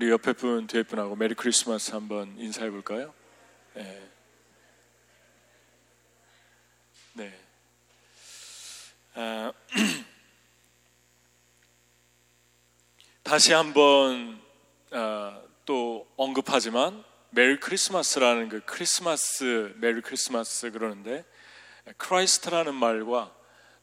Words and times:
우리 0.00 0.10
옆에 0.10 0.32
분, 0.32 0.68
뒤에 0.68 0.84
분하고 0.84 1.16
Merry 1.16 1.34
Christmas 1.34 1.90
한번 1.90 2.32
인사해 2.38 2.70
볼까요? 2.70 3.12
네. 3.74 4.08
네. 7.14 7.36
아, 9.14 9.52
다시 13.24 13.52
한번 13.52 14.40
아, 14.92 15.42
또 15.64 16.06
언급하지만 16.16 17.02
Merry 17.30 17.58
Christmas라는 17.58 18.50
그 18.50 18.60
크리스마스 18.66 19.74
Merry 19.78 20.00
Christmas 20.00 20.70
그러는데 20.70 21.24
Christ라는 21.96 22.72
말과 22.72 23.34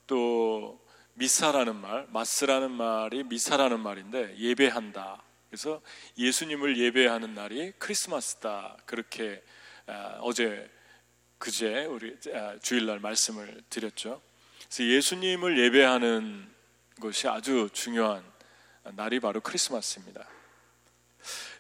또 0.08 0.80
미사라는 1.16 1.76
말, 1.76 2.08
mas라는 2.10 2.72
말이 2.72 3.26
미사라는 3.26 3.82
말인데 3.82 4.38
예배한다. 4.38 5.25
그래서 5.50 5.82
예수님을 6.18 6.78
예배하는 6.78 7.34
날이 7.34 7.74
크리스마스다. 7.78 8.78
그렇게 8.86 9.44
아, 9.88 10.18
어제 10.22 10.70
그제 11.38 11.86
우리 11.86 12.18
아, 12.34 12.58
주일날 12.62 13.00
말씀을 13.00 13.62
드렸죠. 13.70 14.22
그래서 14.60 14.84
예수님을 14.84 15.60
예배하는 15.60 16.54
것이 17.00 17.28
아주 17.28 17.70
중요한 17.72 18.24
날이 18.94 19.20
바로 19.20 19.42
크리스마스입니다. 19.42 20.28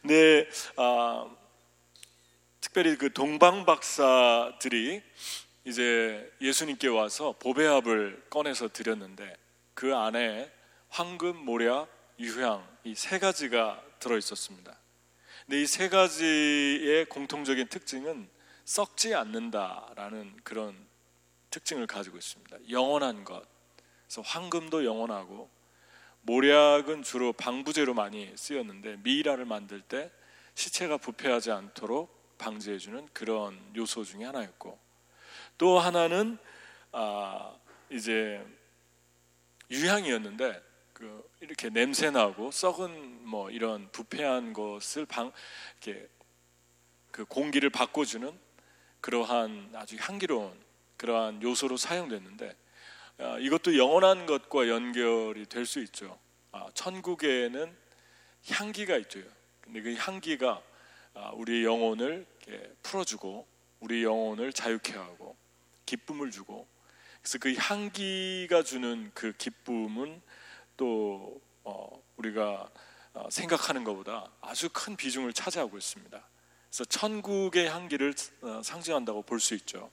근데 0.01 0.49
아, 0.77 1.29
특별히 2.61 2.97
그 2.97 3.13
동방 3.13 3.65
박사들이 3.65 5.01
이제 5.65 6.31
예수님께 6.41 6.87
와서 6.87 7.35
보배합을 7.39 8.25
꺼내서 8.29 8.69
드렸는데 8.69 9.35
그 9.73 9.95
안에 9.95 10.51
황금, 10.89 11.37
모략, 11.37 11.89
유향 12.19 12.65
이 12.83 12.93
세 12.95 13.19
가지가 13.19 13.81
들어 13.99 14.17
있었습니다. 14.17 14.77
근데 15.45 15.61
이 15.61 15.65
세 15.67 15.89
가지의 15.89 17.05
공통적인 17.05 17.67
특징은 17.67 18.29
썩지 18.65 19.13
않는다라는 19.13 20.37
그런 20.43 20.75
특징을 21.51 21.87
가지고 21.87 22.17
있습니다. 22.17 22.57
영원한 22.69 23.23
것. 23.23 23.43
그래서 24.07 24.21
황금도 24.21 24.85
영원하고 24.85 25.49
모략은 26.21 27.03
주로 27.03 27.33
방부제로 27.33 27.93
많이 27.93 28.31
쓰였는데 28.35 28.97
미이라를 29.03 29.45
만들 29.45 29.81
때 29.81 30.11
시체가 30.55 30.97
부패하지 30.97 31.51
않도록 31.51 32.37
방지해주는 32.37 33.09
그런 33.13 33.59
요소 33.75 34.03
중에 34.03 34.25
하나였고 34.25 34.79
또 35.57 35.79
하나는 35.79 36.37
아 36.91 37.55
이제 37.89 38.43
유향이었는데 39.69 40.61
그 40.95 41.29
이렇게 41.41 41.69
냄새 41.69 42.09
나고 42.09 42.51
썩은 42.51 43.27
뭐 43.27 43.51
이런 43.51 43.91
부패한 43.91 44.53
것을 44.53 45.05
방 45.05 45.33
이렇게 45.81 46.07
그 47.11 47.25
공기를 47.25 47.69
바꿔주는 47.69 48.31
그러한 49.01 49.73
아주 49.75 49.97
향기로운 49.99 50.57
그러한 50.95 51.43
요소로 51.43 51.75
사용됐는데 51.75 52.55
아, 53.17 53.37
이것도 53.39 53.77
영원한 53.77 54.25
것과 54.25 54.69
연결이 54.69 55.45
될 55.47 55.65
수 55.65 55.81
있죠. 55.81 56.17
아, 56.53 56.67
천국에는 56.73 57.75
향기가 58.51 58.95
있죠. 58.99 59.19
근데 59.59 59.81
그 59.81 59.95
향기가 59.95 60.61
아, 61.13 61.31
우리 61.33 61.65
영혼을 61.65 62.25
풀어주고 62.83 63.45
우리 63.81 64.05
영혼을 64.05 64.53
자유케 64.53 64.93
하고 64.93 65.35
기쁨을 65.85 66.31
주고 66.31 66.65
그래서 67.21 67.37
그 67.39 67.53
향기가 67.53 68.63
주는 68.63 69.11
그 69.13 69.33
기쁨은 69.33 70.21
또 70.77 71.41
어, 71.63 71.89
우리가 72.17 72.69
어, 73.13 73.29
생각하는 73.29 73.83
것보다 73.83 74.29
아주 74.41 74.69
큰 74.71 74.95
비중을 74.95 75.33
차지하고 75.33 75.77
있습니다. 75.77 76.27
그래서 76.69 76.85
천국의 76.85 77.69
향기를 77.69 78.13
어, 78.41 78.61
상징한다고 78.63 79.21
볼 79.23 79.39
수 79.39 79.53
있죠. 79.55 79.89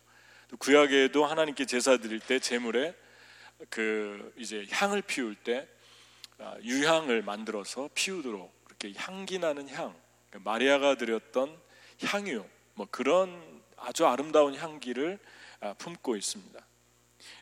구약에도 0.59 1.25
하나님께 1.25 1.65
제사 1.65 1.97
드릴 1.97 2.21
때 2.21 2.39
제물에 2.39 2.95
그 3.71 4.35
이제 4.37 4.67
향을 4.71 5.03
피울 5.03 5.35
때 5.35 5.67
아, 6.39 6.57
유향을 6.63 7.23
만들어서 7.23 7.89
피우도록 7.95 8.65
그렇게 8.65 8.93
향기 8.97 9.39
나는 9.39 9.69
향 9.71 9.95
그러니까 10.29 10.51
마리아가 10.51 10.97
드렸던 10.97 11.57
향유 12.05 12.45
뭐 12.75 12.87
그런 12.91 13.63
아주 13.77 14.07
아름다운 14.07 14.55
향기를 14.55 15.19
아, 15.61 15.75
품고 15.75 16.17
있습니다. 16.17 16.61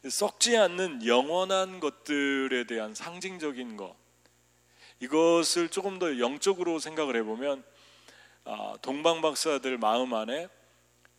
썩지 0.08 0.56
않는 0.56 1.06
영원한 1.06 1.80
것들에 1.80 2.64
대한 2.64 2.94
상징적인 2.94 3.76
것 3.76 3.94
이것을 5.00 5.68
조금 5.68 5.98
더 5.98 6.18
영적으로 6.18 6.78
생각을 6.78 7.16
해보면 7.16 7.64
아, 8.44 8.74
동방 8.82 9.20
박사들 9.20 9.78
마음 9.78 10.14
안에 10.14 10.48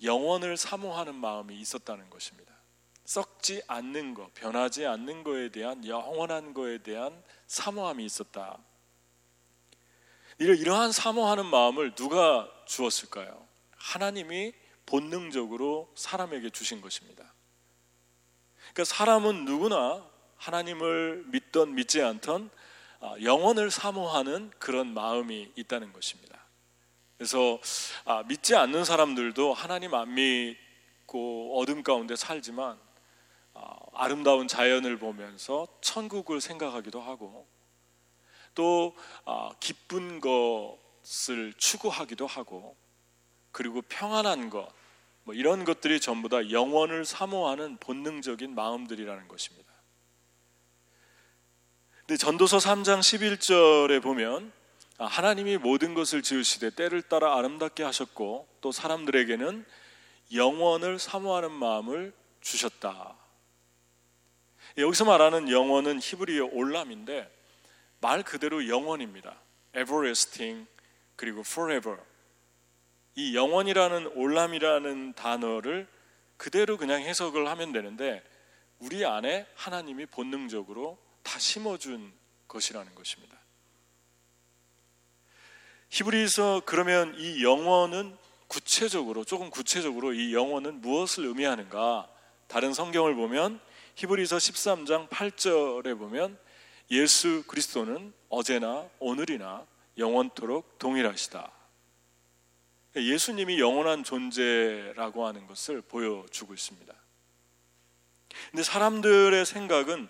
영원을 0.03 0.57
사모하는 0.57 1.15
마음이 1.15 1.55
있었다는 1.59 2.09
것입니다. 2.09 2.51
썩지 3.05 3.61
않는 3.67 4.13
것, 4.13 4.33
변하지 4.33 4.85
않는 4.85 5.23
것에 5.23 5.49
대한 5.49 5.85
영원한 5.85 6.53
것에 6.53 6.79
대한 6.79 7.23
사모함이 7.47 8.05
있었다. 8.05 8.57
이러한 10.39 10.91
사모하는 10.91 11.45
마음을 11.45 11.93
누가 11.93 12.49
주었을까요? 12.65 13.47
하나님이 13.75 14.53
본능적으로 14.85 15.91
사람에게 15.95 16.49
주신 16.49 16.81
것입니다. 16.81 17.33
그러니까 18.73 18.85
사람은 18.85 19.45
누구나 19.45 20.03
하나님을 20.37 21.25
믿던 21.27 21.75
믿지 21.75 22.01
않던 22.01 22.49
아, 23.01 23.15
영혼을 23.21 23.69
사모하는 23.71 24.51
그런 24.59 24.93
마음이 24.93 25.51
있다는 25.55 25.91
것입니다. 25.91 26.39
그래서 27.17 27.59
아, 28.05 28.23
믿지 28.23 28.55
않는 28.55 28.85
사람들도 28.85 29.53
하나님 29.53 29.93
안 29.93 30.13
믿고 30.13 31.59
어둠 31.59 31.83
가운데 31.83 32.15
살지만 32.15 32.79
아, 33.53 33.75
아름다운 33.93 34.47
자연을 34.47 34.97
보면서 34.97 35.67
천국을 35.81 36.41
생각하기도 36.41 37.01
하고 37.01 37.47
또 38.53 38.95
기쁜 39.59 40.19
것을 40.19 41.53
추구하기도 41.57 42.27
하고 42.27 42.75
그리고 43.51 43.81
평안한 43.81 44.49
것 44.49 44.67
뭐 45.23 45.35
이런 45.35 45.65
것들이 45.65 45.99
전부 45.99 46.29
다 46.29 46.49
영원을 46.49 47.05
사모하는 47.05 47.77
본능적인 47.77 48.55
마음들이라는 48.55 49.27
것입니다. 49.27 49.71
근데 51.99 52.17
전도서 52.17 52.57
3장 52.57 52.99
11절에 52.99 54.01
보면 54.01 54.51
아, 54.97 55.05
하나님이 55.05 55.57
모든 55.57 55.93
것을 55.93 56.21
지으시되 56.21 56.71
때를 56.71 57.01
따라 57.01 57.37
아름답게 57.37 57.83
하셨고 57.83 58.47
또 58.61 58.71
사람들에게는 58.71 59.65
영원을 60.33 60.99
사모하는 60.99 61.51
마음을 61.51 62.13
주셨다. 62.41 63.15
여기서 64.77 65.05
말하는 65.05 65.49
영원은 65.49 65.99
히브리어 65.99 66.49
올람인데 66.51 67.29
말 67.99 68.23
그대로 68.23 68.67
영원입니다. 68.67 69.35
everlasting 69.75 70.67
그리고 71.15 71.41
forever 71.41 71.97
이 73.15 73.35
영원이라는 73.35 74.07
올람이라는 74.15 75.13
단어를 75.13 75.87
그대로 76.37 76.77
그냥 76.77 77.01
해석을 77.01 77.47
하면 77.47 77.71
되는데 77.71 78.23
우리 78.79 79.05
안에 79.05 79.45
하나님이 79.55 80.07
본능적으로 80.07 80.97
다 81.23 81.37
심어준 81.37 82.11
것이라는 82.47 82.95
것입니다. 82.95 83.37
히브리서 85.89 86.63
그러면 86.65 87.13
이 87.17 87.43
영원은 87.43 88.17
구체적으로 88.47 89.23
조금 89.23 89.49
구체적으로 89.49 90.13
이 90.13 90.33
영원은 90.33 90.81
무엇을 90.81 91.25
의미하는가? 91.25 92.09
다른 92.47 92.73
성경을 92.73 93.15
보면 93.15 93.59
히브리서 93.95 94.37
13장 94.37 95.09
8절에 95.09 95.97
보면 95.97 96.37
예수 96.91 97.43
그리스도는 97.47 98.13
어제나 98.29 98.89
오늘이나 98.99 99.65
영원토록 99.97 100.79
동일하시다. 100.79 101.60
예수님이 102.95 103.59
영원한 103.59 104.03
존재라고 104.03 105.25
하는 105.25 105.47
것을 105.47 105.81
보여주고 105.81 106.53
있습니다. 106.53 106.93
근데 108.49 108.63
사람들의 108.63 109.45
생각은 109.45 110.07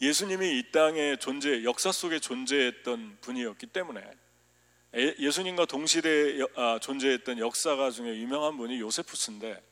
예수님이 0.00 0.58
이 0.58 0.72
땅의 0.72 1.18
존재, 1.18 1.64
역사 1.64 1.90
속에 1.90 2.18
존재했던 2.18 3.18
분이었기 3.22 3.66
때문에 3.68 4.02
예수님과 4.94 5.66
동시대에 5.66 6.40
아, 6.54 6.78
존재했던 6.80 7.38
역사가 7.38 7.90
중에 7.90 8.16
유명한 8.16 8.56
분이 8.56 8.80
요세푸스인데 8.80 9.62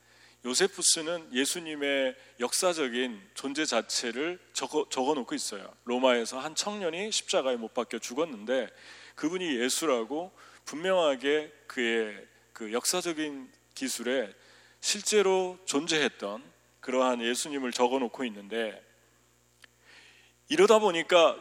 요세푸스는 0.46 1.32
예수님의 1.32 2.14
역사적인 2.40 3.30
존재 3.32 3.64
자체를 3.64 4.38
적어, 4.52 4.86
적어 4.90 5.14
놓고 5.14 5.34
있어요. 5.34 5.74
로마에서 5.84 6.38
한 6.38 6.54
청년이 6.54 7.10
십자가에 7.12 7.56
못 7.56 7.72
박혀 7.72 7.98
죽었는데 7.98 8.68
그분이 9.14 9.56
예수라고 9.60 10.32
분명하게 10.64 11.52
그의 11.66 12.26
그 12.52 12.72
역사적인 12.72 13.50
기술에 13.74 14.32
실제로 14.80 15.58
존재했던 15.64 16.42
그러한 16.80 17.22
예수님을 17.22 17.72
적어 17.72 17.98
놓고 17.98 18.24
있는데 18.24 18.82
이러다 20.48 20.78
보니까 20.78 21.36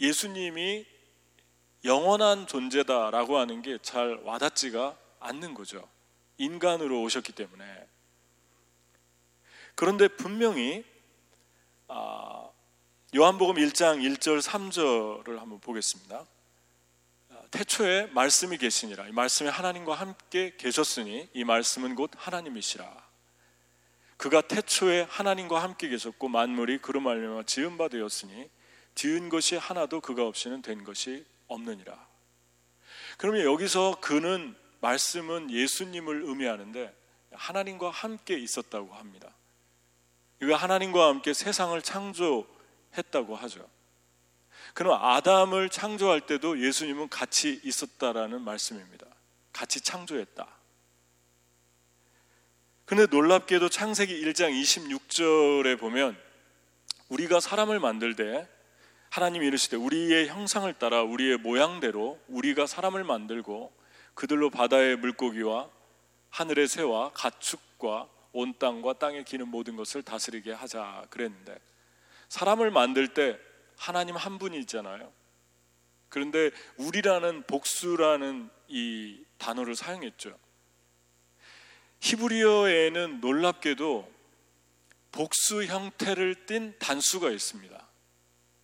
예수님이 0.00 0.86
영원한 1.84 2.46
존재다라고 2.46 3.38
하는 3.38 3.60
게 3.62 3.78
잘 3.82 4.20
와닿지가 4.24 4.96
않는 5.20 5.54
거죠. 5.54 5.88
인간으로 6.38 7.02
오셨기 7.02 7.32
때문에. 7.32 7.64
그런데 9.74 10.08
분명히 10.08 10.84
아, 11.88 12.50
요한복음 13.14 13.56
1장 13.56 14.00
1절 14.00 14.40
3절을 14.40 15.38
한번 15.38 15.60
보겠습니다. 15.60 16.24
아, 17.52 17.58
태초에 17.58 18.06
말씀이 18.12 18.56
계시니라. 18.56 19.08
이 19.08 19.12
말씀이 19.12 19.48
하나님과 19.48 19.94
함께 19.94 20.54
계셨으니 20.56 21.28
이 21.34 21.44
말씀은 21.44 21.94
곧 21.94 22.10
하나님이시라. 22.16 23.12
그가 24.16 24.40
태초에 24.40 25.06
하나님과 25.08 25.62
함께 25.62 25.88
계셨고 25.88 26.28
만물이 26.28 26.78
그로 26.78 27.00
말미암아 27.00 27.42
지은 27.44 27.76
바 27.76 27.88
되었으니 27.88 28.48
지은 28.94 29.28
것이 29.28 29.56
하나도 29.56 30.00
그가 30.00 30.26
없이는 30.26 30.62
된 30.62 30.82
것이 30.84 31.24
없느니라. 31.48 32.06
그러면 33.18 33.44
여기서 33.44 33.98
그는 34.00 34.56
말씀은 34.80 35.50
예수님을 35.50 36.22
의미하는데 36.24 36.94
하나님과 37.32 37.90
함께 37.90 38.38
있었다고 38.38 38.94
합니다. 38.94 39.28
이거 40.40 40.54
하나님과 40.54 41.06
함께 41.06 41.34
세상을 41.34 41.80
창조했다고 41.82 43.36
하죠. 43.36 43.68
그럼 44.74 45.02
아담을 45.02 45.68
창조할 45.68 46.22
때도 46.22 46.60
예수님은 46.64 47.08
같이 47.08 47.60
있었다라는 47.62 48.42
말씀입니다. 48.42 49.06
같이 49.52 49.80
창조했다. 49.80 50.46
근데 52.84 53.06
놀랍게도 53.06 53.68
창세기 53.68 54.22
1장 54.24 54.50
26절에 54.52 55.78
보면 55.78 56.16
우리가 57.08 57.40
사람을 57.40 57.80
만들 57.80 58.16
때 58.16 58.48
하나님이 59.10 59.46
이르시되 59.46 59.76
우리의 59.76 60.28
형상을 60.28 60.72
따라 60.74 61.02
우리의 61.02 61.36
모양대로 61.38 62.18
우리가 62.28 62.66
사람을 62.66 63.04
만들고 63.04 63.72
그들로 64.14 64.50
바다의 64.50 64.96
물고기와 64.96 65.68
하늘의 66.30 66.66
새와 66.66 67.12
가축과 67.12 68.08
온 68.32 68.54
땅과 68.58 68.94
땅에 68.94 69.22
기는 69.22 69.48
모든 69.48 69.76
것을 69.76 70.02
다스리게 70.02 70.52
하자 70.52 71.06
그랬는데 71.10 71.58
사람을 72.28 72.70
만들 72.70 73.08
때 73.08 73.38
하나님 73.76 74.16
한 74.16 74.38
분이 74.38 74.58
있잖아요. 74.60 75.12
그런데 76.08 76.50
우리라는 76.76 77.42
복수라는 77.44 78.50
이 78.68 79.24
단어를 79.38 79.74
사용했죠. 79.74 80.38
히브리어에는 82.00 83.20
놀랍게도 83.20 84.12
복수 85.12 85.64
형태를 85.64 86.46
띤 86.46 86.74
단수가 86.78 87.30
있습니다. 87.30 87.88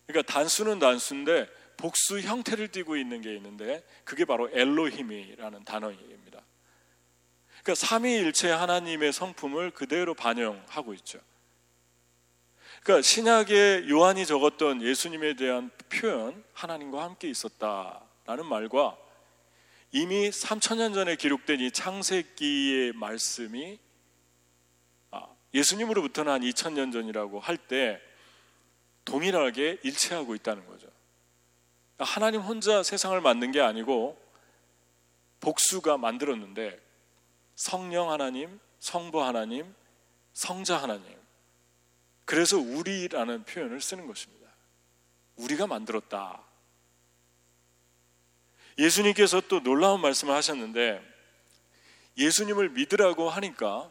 그러니까 0.07 0.33
단수는 0.33 0.79
단수인데 0.79 1.49
복수 1.77 2.21
형태를 2.21 2.69
띠고 2.69 2.97
있는 2.97 3.21
게 3.21 3.35
있는데 3.37 3.87
그게 4.05 4.25
바로 4.25 4.51
엘로힘이라는 4.53 5.65
단어입니다. 5.65 6.43
그러니까 7.63 7.75
삼위일체 7.75 8.51
하나님의 8.51 9.13
성품을 9.13 9.71
그대로 9.71 10.15
반영하고 10.15 10.95
있죠. 10.95 11.21
그러니까 12.89 13.03
신약에 13.03 13.87
요한이 13.91 14.25
적었던 14.25 14.81
예수님에 14.81 15.35
대한 15.35 15.71
표현 15.91 16.43
하나님과 16.55 17.03
함께 17.03 17.29
있었다라는 17.29 18.47
말과 18.47 18.97
이미 19.93 20.31
3천년 20.31 20.95
전에 20.95 21.17
기록된 21.17 21.61
이 21.61 21.71
창세기의 21.71 22.95
말씀이 22.95 23.79
아, 25.11 25.27
예수님으로부터는 25.53 26.33
한 26.33 26.41
2천년 26.41 26.91
전이라고 26.91 27.41
할 27.41 27.59
때 27.59 28.01
동일하게 29.05 29.81
일치하고 29.83 30.35
있다는 30.35 30.67
거죠. 30.67 30.89
하나님 31.99 32.41
혼자 32.41 32.83
세상을 32.83 33.21
만든 33.21 33.53
게 33.53 33.61
아니고 33.61 34.19
복수가 35.41 35.99
만들었는데 35.99 36.81
성령 37.55 38.11
하나님, 38.11 38.59
성부 38.79 39.23
하나님, 39.23 39.75
성자 40.33 40.79
하나님. 40.79 41.18
그래서 42.29 42.59
우리라는 42.59 43.45
표현을 43.45 43.81
쓰는 43.81 44.07
것입니다. 44.07 44.51
우리가 45.37 45.67
만들었다. 45.67 46.45
예수님께서 48.77 49.41
또 49.49 49.63
놀라운 49.63 50.03
말씀을 50.03 50.35
하셨는데 50.35 51.03
예수님을 52.19 52.69
믿으라고 52.69 53.31
하니까 53.31 53.91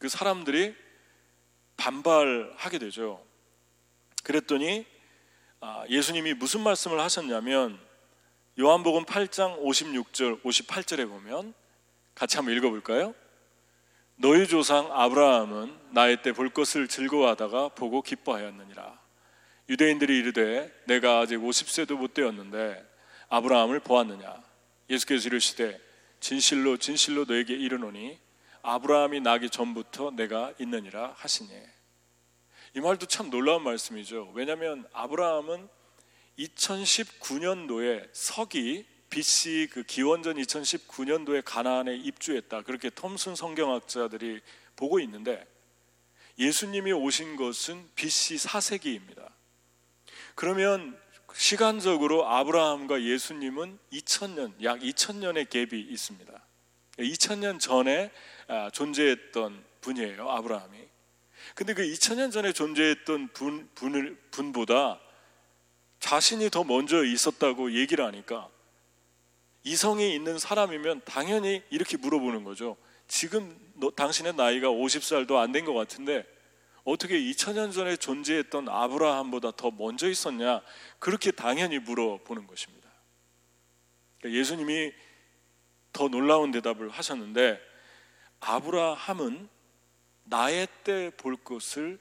그 0.00 0.08
사람들이 0.08 0.74
반발하게 1.76 2.80
되죠. 2.80 3.24
그랬더니 4.24 4.84
아, 5.60 5.84
예수님이 5.88 6.34
무슨 6.34 6.62
말씀을 6.62 6.98
하셨냐면 6.98 7.78
요한복음 8.58 9.04
8장 9.04 9.62
56절 9.62 10.42
58절에 10.42 11.08
보면 11.08 11.54
같이 12.16 12.38
한번 12.38 12.56
읽어볼까요? 12.56 13.14
너희 14.22 14.46
조상 14.46 14.88
아브라함은 14.92 15.76
나의 15.90 16.22
때 16.22 16.30
볼 16.30 16.48
것을 16.48 16.86
즐거워하다가 16.86 17.70
보고 17.70 18.02
기뻐하였느니라. 18.02 18.96
유대인들이 19.68 20.16
이르되 20.16 20.72
내가 20.86 21.18
아직 21.18 21.38
50세도 21.38 21.96
못 21.96 22.14
되었는데 22.14 22.88
아브라함을 23.30 23.80
보았느냐? 23.80 24.40
예수께서 24.88 25.26
이르시되 25.26 25.76
진실로 26.20 26.76
진실로 26.76 27.24
너에게 27.24 27.54
이르노니 27.54 28.16
아브라함이 28.62 29.18
나기 29.22 29.50
전부터 29.50 30.12
내가 30.12 30.52
있느니라 30.60 31.14
하시니 31.16 31.50
이 32.76 32.80
말도 32.80 33.06
참 33.06 33.28
놀라운 33.28 33.64
말씀이죠. 33.64 34.30
왜냐하면 34.36 34.86
아브라함은 34.92 35.68
2019년도에 36.38 38.08
서기 38.12 38.86
BC 39.12 39.68
그 39.70 39.82
기원전 39.82 40.36
2019년도에 40.36 41.42
가나안에 41.44 41.94
입주했다. 41.94 42.62
그렇게 42.62 42.88
톰슨 42.88 43.34
성경학자들이 43.36 44.40
보고 44.74 45.00
있는데 45.00 45.46
예수님이 46.38 46.92
오신 46.92 47.36
것은 47.36 47.90
BC 47.94 48.36
4세기입니다. 48.36 49.30
그러면 50.34 50.98
시간적으로 51.34 52.26
아브라함과 52.26 53.02
예수님은 53.02 53.78
2000년, 53.92 54.54
약 54.64 54.80
2000년의 54.80 55.46
갭이 55.46 55.74
있습니다. 55.90 56.32
2000년 56.98 57.60
전에 57.60 58.10
아, 58.48 58.70
존재했던 58.70 59.62
분이에요, 59.82 60.26
아브라함이. 60.26 60.78
근데 61.54 61.74
그 61.74 61.82
2000년 61.82 62.32
전에 62.32 62.54
존재했던 62.54 63.28
분, 63.34 63.68
분을, 63.74 64.16
분보다 64.30 65.00
자신이 66.00 66.48
더 66.48 66.64
먼저 66.64 67.04
있었다고 67.04 67.72
얘기를 67.72 68.06
하니까 68.06 68.48
이성이 69.64 70.14
있는 70.14 70.38
사람이면 70.38 71.02
당연히 71.04 71.62
이렇게 71.70 71.96
물어보는 71.96 72.44
거죠. 72.44 72.76
지금 73.08 73.56
너, 73.74 73.90
당신의 73.90 74.34
나이가 74.34 74.68
50살도 74.68 75.36
안 75.36 75.52
된 75.52 75.64
것 75.64 75.74
같은데 75.74 76.26
어떻게 76.84 77.18
2000년 77.20 77.72
전에 77.72 77.96
존재했던 77.96 78.68
아브라함보다 78.68 79.52
더 79.52 79.70
먼저 79.70 80.08
있었냐? 80.08 80.62
그렇게 80.98 81.30
당연히 81.30 81.78
물어보는 81.78 82.46
것입니다. 82.46 82.90
그러니까 84.18 84.38
예수님이 84.40 84.92
더 85.92 86.08
놀라운 86.08 86.50
대답을 86.50 86.88
하셨는데 86.88 87.60
아브라함은 88.40 89.48
나의 90.24 90.66
때 90.84 91.10
볼 91.16 91.36
것을 91.36 92.00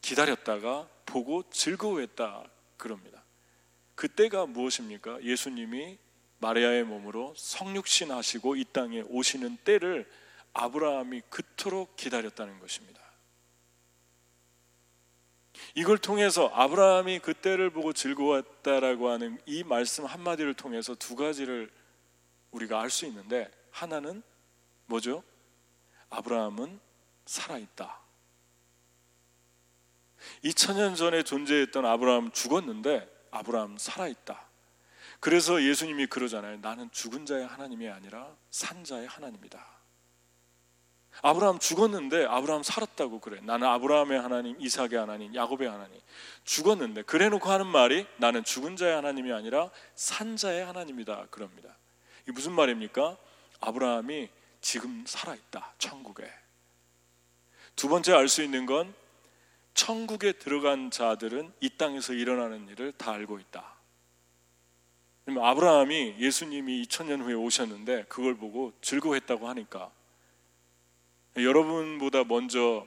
기다렸다가 0.00 0.88
보고 1.04 1.42
즐거워했다 1.50 2.44
그럽니다. 2.76 3.22
그때가 3.94 4.46
무엇입니까? 4.46 5.22
예수님이 5.22 5.98
마리아의 6.44 6.84
몸으로 6.84 7.32
성육신 7.38 8.10
하시고 8.10 8.56
이 8.56 8.64
땅에 8.70 9.02
오시는 9.08 9.56
때를 9.64 10.06
아브라함이 10.52 11.22
그토록 11.30 11.96
기다렸다는 11.96 12.60
것입니다. 12.60 13.02
이걸 15.74 15.96
통해서 15.96 16.48
아브라함이 16.48 17.20
그때를 17.20 17.70
보고 17.70 17.94
즐거웠다라고 17.94 19.08
하는 19.08 19.40
이 19.46 19.64
말씀 19.64 20.04
한마디를 20.04 20.52
통해서 20.52 20.94
두 20.94 21.16
가지를 21.16 21.70
우리가 22.50 22.80
알 22.80 22.90
수 22.90 23.06
있는데 23.06 23.50
하나는 23.70 24.22
뭐죠? 24.86 25.24
아브라함은 26.10 26.78
살아있다. 27.24 28.00
2000년 30.44 30.94
전에 30.94 31.22
존재했던 31.22 31.86
아브라함 31.86 32.32
죽었는데 32.32 33.08
아브라함 33.30 33.78
살아있다. 33.78 34.53
그래서 35.24 35.62
예수님이 35.62 36.04
그러잖아요. 36.08 36.58
나는 36.60 36.90
죽은 36.90 37.24
자의 37.24 37.46
하나님이 37.46 37.88
아니라 37.88 38.36
산 38.50 38.84
자의 38.84 39.06
하나님이다. 39.06 39.66
아브라함 41.22 41.60
죽었는데 41.60 42.26
아브라함 42.26 42.62
살았다고 42.62 43.20
그래. 43.20 43.40
나는 43.42 43.66
아브라함의 43.68 44.20
하나님, 44.20 44.60
이삭의 44.60 44.98
하나님, 44.98 45.34
야곱의 45.34 45.66
하나님. 45.66 45.98
죽었는데 46.44 47.04
그래 47.04 47.30
놓고 47.30 47.48
하는 47.48 47.66
말이 47.66 48.06
나는 48.18 48.44
죽은 48.44 48.76
자의 48.76 48.96
하나님이 48.96 49.32
아니라 49.32 49.70
산 49.94 50.36
자의 50.36 50.62
하나님이다. 50.62 51.28
그럽니다. 51.30 51.74
이게 52.24 52.32
무슨 52.32 52.52
말입니까? 52.52 53.16
아브라함이 53.62 54.28
지금 54.60 55.04
살아 55.06 55.34
있다. 55.34 55.72
천국에. 55.78 56.30
두 57.76 57.88
번째 57.88 58.12
알 58.12 58.28
수 58.28 58.42
있는 58.42 58.66
건 58.66 58.92
천국에 59.72 60.32
들어간 60.32 60.90
자들은 60.90 61.50
이 61.60 61.70
땅에서 61.78 62.12
일어나는 62.12 62.68
일을 62.68 62.92
다 62.92 63.12
알고 63.12 63.38
있다. 63.38 63.73
아브라함이 65.26 66.16
예수님이 66.18 66.82
2000년 66.84 67.22
후에 67.22 67.34
오셨는데 67.34 68.04
그걸 68.08 68.36
보고 68.36 68.72
즐거워했다고 68.82 69.48
하니까 69.48 69.90
여러분보다 71.36 72.24
먼저 72.24 72.86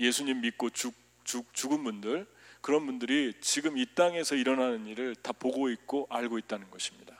예수님 0.00 0.40
믿고 0.40 0.70
죽, 0.70 0.94
죽, 1.24 1.52
죽은 1.52 1.84
분들 1.84 2.26
그런 2.60 2.86
분들이 2.86 3.34
지금 3.40 3.76
이 3.76 3.86
땅에서 3.94 4.34
일어나는 4.34 4.86
일을 4.86 5.14
다 5.16 5.32
보고 5.32 5.68
있고 5.68 6.06
알고 6.08 6.38
있다는 6.38 6.70
것입니다. 6.70 7.14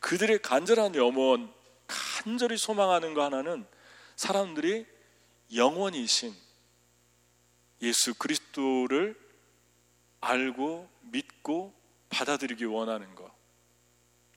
그들의 0.00 0.40
간절한 0.40 0.94
염원, 0.94 1.52
간절히 1.86 2.56
소망하는 2.56 3.14
거 3.14 3.24
하나는 3.24 3.66
사람들이 4.14 4.86
영원이신 5.54 6.32
예수 7.82 8.14
그리스도를 8.14 9.18
알고 10.20 10.88
믿고 11.02 11.75
받아들이기 12.08 12.64
원하는 12.64 13.14
것. 13.14 13.30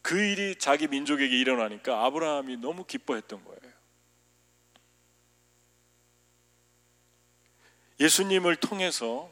그 0.01 0.19
일이 0.19 0.55
자기 0.55 0.87
민족에게 0.87 1.37
일어나니까 1.37 2.05
아브라함이 2.05 2.57
너무 2.57 2.85
기뻐했던 2.85 3.43
거예요. 3.43 3.59
예수님을 7.99 8.55
통해서 8.55 9.29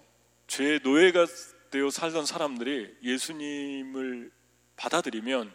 죄의 0.47 0.81
노예가 0.83 1.25
되어 1.71 1.89
살던 1.89 2.25
사람들이 2.25 2.97
예수님을 3.01 4.31
받아들이면 4.75 5.53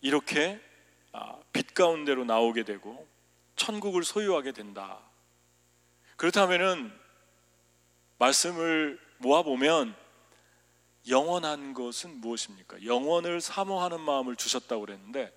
이렇게 0.00 0.60
아, 1.12 1.38
빛 1.52 1.74
가운데로 1.74 2.24
나오게 2.24 2.64
되고 2.64 3.06
천국을 3.56 4.02
소유하게 4.02 4.52
된다. 4.52 5.00
그렇다면은 6.16 6.92
말씀을 8.18 8.98
모아 9.18 9.42
보면 9.42 9.94
영원한 11.08 11.74
것은 11.74 12.20
무엇입니까? 12.20 12.84
영원을 12.84 13.40
사모하는 13.40 14.00
마음을 14.00 14.36
주셨다고 14.36 14.82
그랬는데 14.82 15.32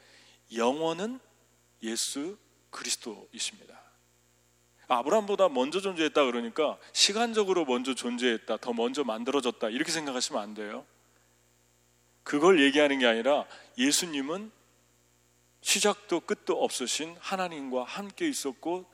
영원은 0.56 1.20
예수 1.84 2.38
그리스도이십니다. 2.70 3.80
아브라함보다 4.88 5.50
먼저 5.50 5.82
존재했다 5.82 6.26
그러니까 6.26 6.78
시간적으로 6.94 7.66
먼저 7.66 7.96
존재했다, 7.96 8.58
더 8.58 8.74
먼저 8.74 9.04
만들어졌다 9.04 9.70
이렇게 9.70 9.92
생각하시면 9.92 10.42
안 10.42 10.54
돼요. 10.54 10.86
그걸 12.24 12.62
얘기하는 12.62 13.00
게 13.00 13.06
아니라 13.06 13.46
예수님은 13.78 14.52
시작도 15.62 16.22
끝도 16.22 16.64
없으신 16.64 17.16
하나님과 17.20 17.84
함께 17.84 18.28
있었고 18.30 18.86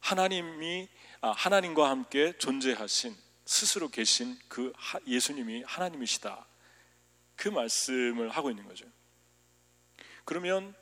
하나님이 0.00 0.88
아, 1.20 1.30
하나님과 1.32 1.90
함께 1.90 2.32
존재하신 2.38 3.16
스스로 3.48 3.88
계신 3.88 4.38
그 4.46 4.74
예수님이 5.06 5.62
하나님이시다. 5.66 6.46
그 7.34 7.48
말씀을 7.48 8.28
하고 8.28 8.50
있는 8.50 8.66
거죠. 8.66 8.84
그러면 10.26 10.74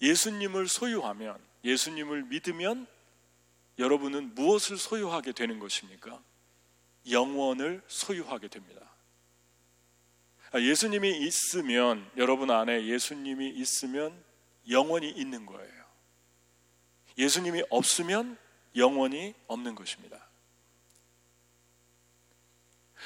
예수님을 0.00 0.68
소유하면 0.68 1.36
예수님을 1.64 2.22
믿으면 2.26 2.86
여러분은 3.76 4.36
무엇을 4.36 4.78
소유하게 4.78 5.32
되는 5.32 5.58
것입니까? 5.58 6.22
영원을 7.10 7.82
소유하게 7.88 8.46
됩니다. 8.46 8.88
아, 10.52 10.60
예수님이 10.60 11.26
있으면 11.26 12.08
여러분 12.16 12.52
안에 12.52 12.86
예수님이 12.86 13.48
있으면 13.48 14.16
영원히 14.70 15.10
있는 15.10 15.44
거예요. 15.44 15.84
예수님이 17.18 17.64
없으면 17.68 18.38
영원히 18.76 19.34
없는 19.48 19.74
것입니다. 19.74 20.27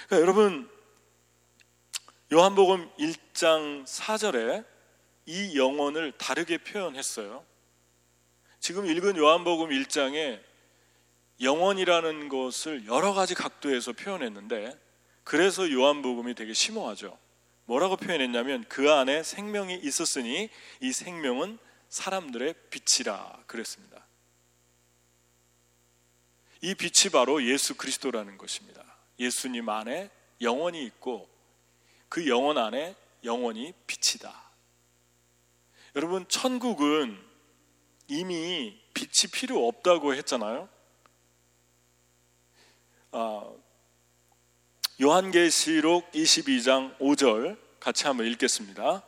그러니까 0.06 0.20
여러분 0.20 0.70
요한복음 2.32 2.90
1장 2.96 3.84
4절에 3.84 4.64
이 5.26 5.56
영혼을 5.56 6.12
다르게 6.12 6.58
표현했어요. 6.58 7.44
지금 8.58 8.86
읽은 8.86 9.16
요한복음 9.16 9.70
1장에 9.70 10.40
영혼이라는 11.40 12.28
것을 12.28 12.86
여러 12.86 13.12
가지 13.12 13.34
각도에서 13.34 13.92
표현했는데 13.92 14.78
그래서 15.24 15.70
요한복음이 15.70 16.34
되게 16.34 16.52
심오하죠. 16.52 17.18
뭐라고 17.66 17.96
표현했냐면 17.96 18.64
그 18.68 18.90
안에 18.90 19.22
생명이 19.22 19.80
있었으니 19.82 20.48
이 20.80 20.92
생명은 20.92 21.58
사람들의 21.88 22.54
빛이라 22.70 23.44
그랬습니다. 23.46 24.06
이 26.60 26.74
빛이 26.74 27.10
바로 27.12 27.44
예수 27.44 27.76
그리스도라는 27.76 28.38
것입니다. 28.38 28.91
예수님 29.18 29.68
안에 29.68 30.10
영원이 30.40 30.84
있고 30.84 31.28
그 32.08 32.28
영원 32.28 32.58
안에 32.58 32.94
영원이 33.24 33.72
빛이다. 33.86 34.32
여러분, 35.94 36.26
천국은 36.28 37.18
이미 38.08 38.78
빛이 38.94 39.30
필요 39.32 39.66
없다고 39.68 40.14
했잖아요. 40.14 40.68
아, 43.12 43.52
요한계시록 45.00 46.12
22장 46.12 46.98
5절 46.98 47.58
같이 47.80 48.06
한번 48.06 48.26
읽겠습니다. 48.26 49.02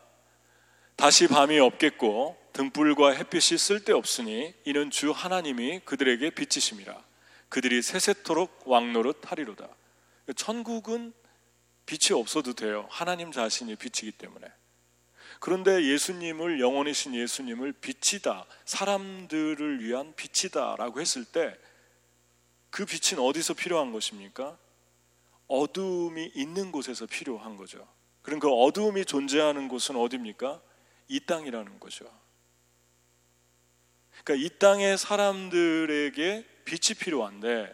다시 0.97 1.27
밤이 1.27 1.59
없겠고 1.59 2.37
등불과 2.53 3.11
햇빛이 3.11 3.59
쓸데없으니 3.59 4.55
이는 4.65 4.91
주 4.91 5.11
하나님이 5.11 5.81
그들에게 5.85 6.31
빛이심이라 6.31 7.03
그들이 7.49 7.83
세세토록 7.83 8.63
왕노릇 8.67 9.31
하리로다. 9.31 9.69
천국은 10.33 11.13
빛이 11.87 12.19
없어도 12.19 12.55
돼요. 12.55 12.87
하나님 12.91 13.31
자신이 13.31 13.77
빛이기 13.77 14.13
때문에. 14.13 14.47
그런데 15.41 15.85
예수님을 15.85 16.61
영원이신 16.61 17.15
예수님을 17.15 17.73
빛이다. 17.73 18.47
사람들을 18.65 19.83
위한 19.83 20.15
빛이다라고 20.17 21.01
했을 21.01 21.25
때 21.25 21.55
그 22.75 22.85
빛은 22.85 23.23
어디서 23.23 23.55
필요한 23.55 23.93
것입니까? 23.93 24.59
어둠이 25.47 26.33
있는 26.35 26.73
곳에서 26.73 27.07
필요한 27.07 27.57
거죠. 27.57 27.87
그럼 28.21 28.41
그 28.41 28.51
어둠이 28.51 29.05
존재하는 29.05 29.69
곳은 29.69 29.95
어디입니까? 29.95 30.61
이 31.07 31.21
땅이라는 31.21 31.79
거죠. 31.79 32.05
그러니까 34.25 34.45
이 34.45 34.59
땅의 34.59 34.99
사람들에게 34.99 36.45
빛이 36.65 36.99
필요한데 36.99 37.73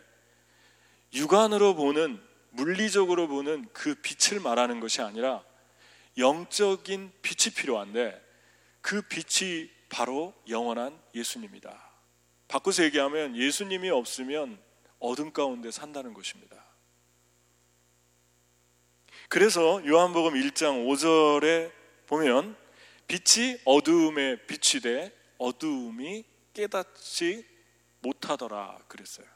육안으로 1.14 1.76
보는 1.76 2.20
물리적으로 2.50 3.28
보는 3.28 3.68
그 3.72 3.94
빛을 3.96 4.40
말하는 4.40 4.80
것이 4.80 5.02
아니라 5.02 5.44
영적인 6.18 7.12
빛이 7.22 7.54
필요한데 7.54 8.20
그 8.80 9.02
빛이 9.02 9.70
바로 9.88 10.34
영원한 10.48 10.98
예수님이다. 11.14 11.90
바꿔서 12.48 12.84
얘기하면 12.84 13.36
예수님이 13.36 13.90
없으면 13.90 14.58
어둠 14.98 15.32
가운데 15.32 15.70
산다는 15.70 16.14
것입니다. 16.14 16.64
그래서 19.28 19.84
요한복음 19.86 20.34
1장 20.34 20.86
5절에 20.88 21.72
보면 22.06 22.56
빛이 23.06 23.58
어두움에 23.64 24.44
빛이 24.46 24.82
돼 24.82 25.12
어두움이 25.38 26.24
깨닫지 26.52 27.46
못하더라 28.00 28.78
그랬어요. 28.88 29.26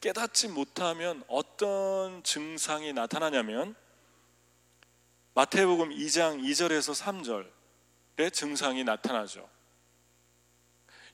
깨닫지 0.00 0.48
못하면 0.48 1.22
어떤 1.28 2.22
증상이 2.22 2.92
나타나냐면 2.92 3.74
마태복음 5.34 5.90
2장 5.90 6.40
2절에서 6.42 7.44
3절의 8.16 8.32
증상이 8.32 8.84
나타나죠. 8.84 9.48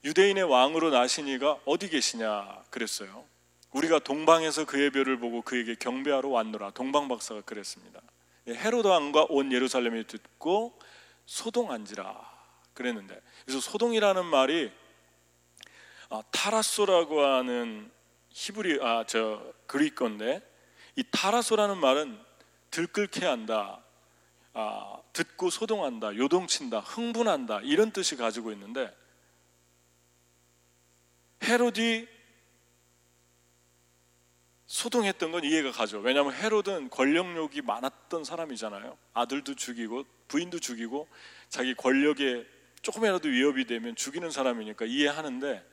유대인의 0.03 0.43
왕으로 0.43 0.89
나시니가 0.89 1.59
어디 1.65 1.89
계시냐 1.89 2.63
그랬어요. 2.69 3.25
우리가 3.71 3.99
동방에서 3.99 4.65
그의 4.65 4.91
별을 4.91 5.17
보고 5.17 5.41
그에게 5.41 5.75
경배하러 5.75 6.29
왔노라. 6.29 6.71
동방 6.71 7.07
박사가 7.07 7.41
그랬습니다. 7.41 8.01
예, 8.47 8.53
헤로드 8.53 8.87
왕과 8.87 9.27
온 9.29 9.51
예루살렘이 9.51 10.05
듣고 10.07 10.77
소동한지라 11.25 12.29
그랬는데 12.73 13.19
그래서 13.45 13.59
소동이라는 13.61 14.25
말이 14.25 14.71
아, 16.09 16.21
ταράσσω라고 16.31 17.21
하는 17.21 17.89
히브리 18.33 18.81
아 18.81 19.03
저 19.07 19.53
그리스 19.67 19.95
건데 19.95 20.41
이 20.95 21.03
ταράσσω라는 21.11 21.77
말은 21.77 22.19
들끓게 22.69 23.25
한다, 23.25 23.81
아, 24.53 25.01
듣고 25.13 25.49
소동한다, 25.49 26.15
요동친다, 26.15 26.79
흥분한다 26.79 27.61
이런 27.61 27.91
뜻이 27.91 28.15
가지고 28.15 28.51
있는데 28.51 28.95
헤로디 31.43 32.07
소동했던 34.67 35.33
건 35.33 35.43
이해가 35.43 35.71
가죠. 35.71 35.99
왜냐하면 35.99 36.33
헤롯은 36.33 36.89
권력욕이 36.89 37.61
많았던 37.61 38.23
사람이잖아요. 38.23 38.97
아들도 39.13 39.55
죽이고 39.55 40.05
부인도 40.29 40.59
죽이고 40.59 41.09
자기 41.49 41.73
권력에 41.73 42.45
조금이라도 42.81 43.27
위협이 43.27 43.65
되면 43.65 43.95
죽이는 43.97 44.31
사람이니까 44.31 44.85
이해하는데 44.85 45.70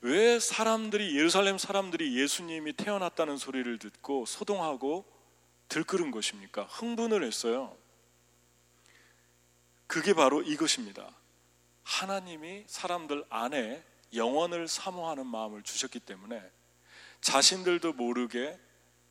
왜 0.00 0.38
사람들이 0.38 1.16
예루살렘 1.16 1.58
사람들이 1.58 2.16
예수님이 2.16 2.72
태어났다는 2.74 3.36
소리를 3.36 3.78
듣고 3.78 4.26
소동하고 4.26 5.04
들끓은 5.68 6.10
것입니까? 6.10 6.64
흥분을 6.64 7.24
했어요. 7.24 7.76
그게 9.86 10.14
바로 10.14 10.42
이것입니다. 10.42 11.10
하나님이 11.82 12.64
사람들 12.66 13.24
안에 13.28 13.82
영원을 14.14 14.68
사모하는 14.68 15.26
마음을 15.26 15.62
주셨기 15.62 16.00
때문에 16.00 16.42
자신들도 17.20 17.94
모르게 17.94 18.58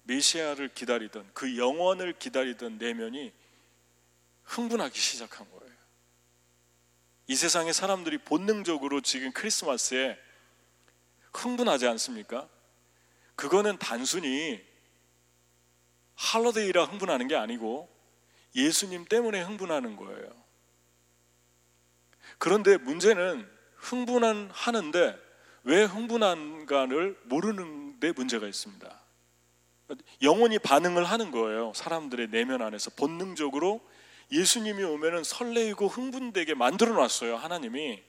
메시아를 0.03 0.73
기다리던 0.73 1.29
그 1.33 1.57
영원을 1.57 2.17
기다리던 2.17 2.77
내면이 2.77 3.33
흥분하기 4.43 4.97
시작한 4.97 5.49
거예요. 5.51 5.73
이 7.27 7.35
세상의 7.35 7.73
사람들이 7.73 8.19
본능적으로 8.19 9.01
지금 9.01 9.33
크리스마스에 9.33 10.17
흥분하지 11.33 11.87
않습니까? 11.87 12.47
그거는 13.35 13.77
단순히 13.77 14.63
할로데이라 16.15 16.85
흥분하는 16.85 17.27
게 17.27 17.35
아니고 17.35 17.89
예수님 18.55 19.05
때문에 19.05 19.41
흥분하는 19.41 19.95
거예요. 19.95 20.29
그런데 22.39 22.77
문제는 22.77 23.47
흥분은 23.75 24.49
하는데 24.51 25.17
왜 25.63 25.83
흥분한가를 25.83 27.19
모르는 27.25 27.99
데 27.99 28.11
문제가 28.11 28.47
있습니다. 28.47 28.99
영혼이 30.21 30.59
반응을 30.59 31.05
하는 31.05 31.31
거예요. 31.31 31.71
사람들의 31.75 32.29
내면 32.29 32.61
안에서 32.61 32.89
본능적으로 32.91 33.81
예수님이 34.31 34.83
오면은 34.83 35.23
설레이고 35.23 35.87
흥분되게 35.87 36.53
만들어 36.53 36.93
놨어요. 36.93 37.37
하나님이 37.37 38.03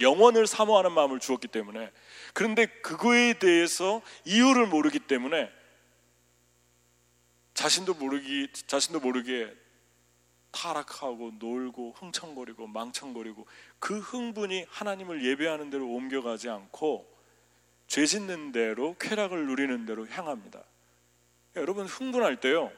영원을 0.00 0.46
사모하는 0.46 0.92
마음을 0.92 1.18
주었기 1.20 1.48
때문에 1.48 1.90
그런데 2.32 2.66
그거에 2.66 3.34
대해서 3.34 4.00
이유를 4.24 4.66
모르기 4.66 4.98
때문에 4.98 5.50
자신도 7.54 7.94
모르기 7.94 8.48
자신도 8.66 9.00
모르게 9.00 9.52
타락하고 10.50 11.32
놀고 11.38 11.94
흥청거리고 11.98 12.66
망청거리고 12.68 13.46
그 13.78 13.98
흥분이 13.98 14.66
하나님을 14.68 15.24
예배하는 15.24 15.70
대로 15.70 15.88
옮겨가지 15.88 16.48
않고 16.48 17.18
죄 17.86 18.06
짓는 18.06 18.52
대로 18.52 18.96
쾌락을 18.98 19.46
누리는 19.46 19.86
대로 19.86 20.06
향합니다. 20.06 20.62
여러분 21.56 21.86
흥분할 21.86 22.40
때요. 22.40 22.70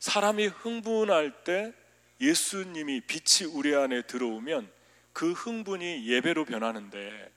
사람이 0.00 0.46
흥분할 0.46 1.44
때 1.44 1.72
예수님이 2.20 3.02
빛이 3.02 3.50
우리 3.52 3.74
안에 3.74 4.02
들어오면 4.02 4.77
그 5.18 5.32
흥분이 5.32 6.06
예배로 6.06 6.44
변하는데 6.44 7.32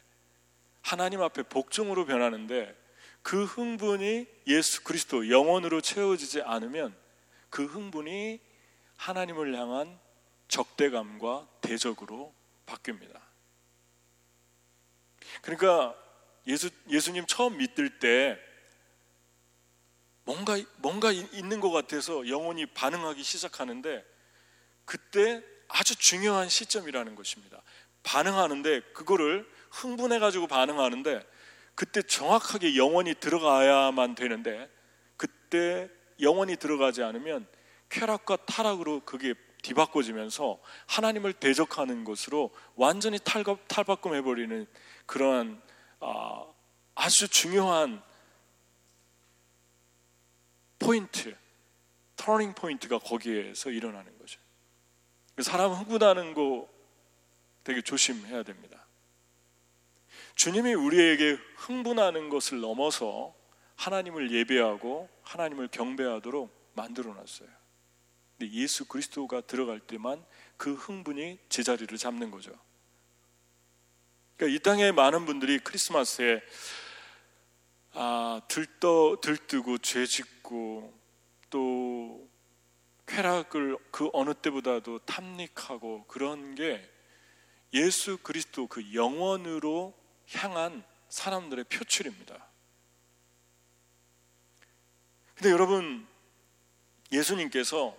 하나님 0.83 1.23
앞에 1.23 1.41
복종으로 1.41 2.05
변하는데 2.05 2.79
그 3.23 3.43
흥분이 3.43 4.27
예수 4.45 4.83
그리스도 4.83 5.31
영원으로 5.31 5.81
채워지지 5.81 6.43
않으면 6.43 6.95
그 7.49 7.65
흥분이 7.65 8.39
하나님을 8.97 9.57
향한 9.57 9.99
적대감과 10.47 11.47
대적으로 11.61 12.35
바뀝니다. 12.67 13.19
그러니까 15.41 15.95
예수, 16.45 16.69
예수님 16.87 17.25
처음 17.25 17.57
믿을 17.57 17.97
때 17.97 18.39
뭔가, 20.23 20.55
뭔가 20.77 21.11
있는 21.11 21.59
것 21.59 21.71
같아서 21.71 22.27
영혼이 22.27 22.67
반응하기 22.67 23.23
시작하는데 23.23 24.05
그때 24.85 25.41
아주 25.73 25.95
중요한 25.95 26.49
시점이라는 26.49 27.15
것입니다. 27.15 27.61
반응하는데 28.03 28.81
그거를 28.93 29.47
흥분해 29.71 30.19
가지고 30.19 30.47
반응하는데 30.47 31.25
그때 31.75 32.01
정확하게 32.01 32.75
영혼이 32.75 33.15
들어가야만 33.15 34.15
되는데 34.15 34.69
그때 35.17 35.89
영혼이 36.19 36.57
들어가지 36.57 37.03
않으면 37.03 37.47
쾌락과 37.89 38.37
타락으로 38.45 39.01
그게 39.01 39.33
뒤바꿔지면서 39.61 40.59
하나님을 40.87 41.33
대적하는 41.33 42.03
것으로 42.03 42.51
완전히 42.75 43.19
탈바, 43.19 43.57
탈바꿈해 43.67 44.21
버리는 44.21 44.65
그러한 45.05 45.61
아, 45.99 46.45
아주 46.95 47.27
중요한 47.27 48.01
포인트, 50.79 51.35
turning 52.15 52.53
point가 52.53 52.97
거기에서 52.97 53.69
일어나는 53.69 54.17
거죠. 54.17 54.39
사람 55.39 55.71
흥분하는 55.71 56.33
거 56.33 56.67
되게 57.63 57.81
조심해야 57.81 58.43
됩니다. 58.43 58.85
주님이 60.35 60.73
우리에게 60.73 61.37
흥분하는 61.57 62.29
것을 62.29 62.61
넘어서 62.61 63.35
하나님을 63.75 64.31
예배하고 64.31 65.09
하나님을 65.23 65.67
경배하도록 65.69 66.71
만들어 66.73 67.13
놨어요. 67.13 67.49
근데 68.37 68.53
예수 68.53 68.85
그리스도가 68.85 69.41
들어갈 69.41 69.79
때만 69.79 70.23
그 70.57 70.73
흥분이 70.73 71.39
제자리를 71.49 71.95
잡는 71.97 72.31
거죠. 72.31 72.51
그러니까 74.35 74.55
이 74.55 74.59
땅에 74.59 74.91
많은 74.91 75.25
분들이 75.25 75.59
크리스마스에 75.59 76.41
아, 77.93 78.41
들떠 78.47 79.17
들뜨고 79.21 79.79
죄 79.79 80.05
짓고 80.05 80.97
또 81.49 82.27
쾌락을 83.05 83.77
그 83.91 84.09
어느 84.13 84.33
때보다도 84.33 84.99
탐닉하고 84.99 86.05
그런 86.07 86.55
게 86.55 86.89
예수 87.73 88.17
그리스도 88.17 88.67
그 88.67 88.93
영원으로 88.93 89.93
향한 90.33 90.83
사람들의 91.09 91.65
표출입니다. 91.65 92.45
근데 95.35 95.49
여러분 95.49 96.07
예수님께서 97.11 97.97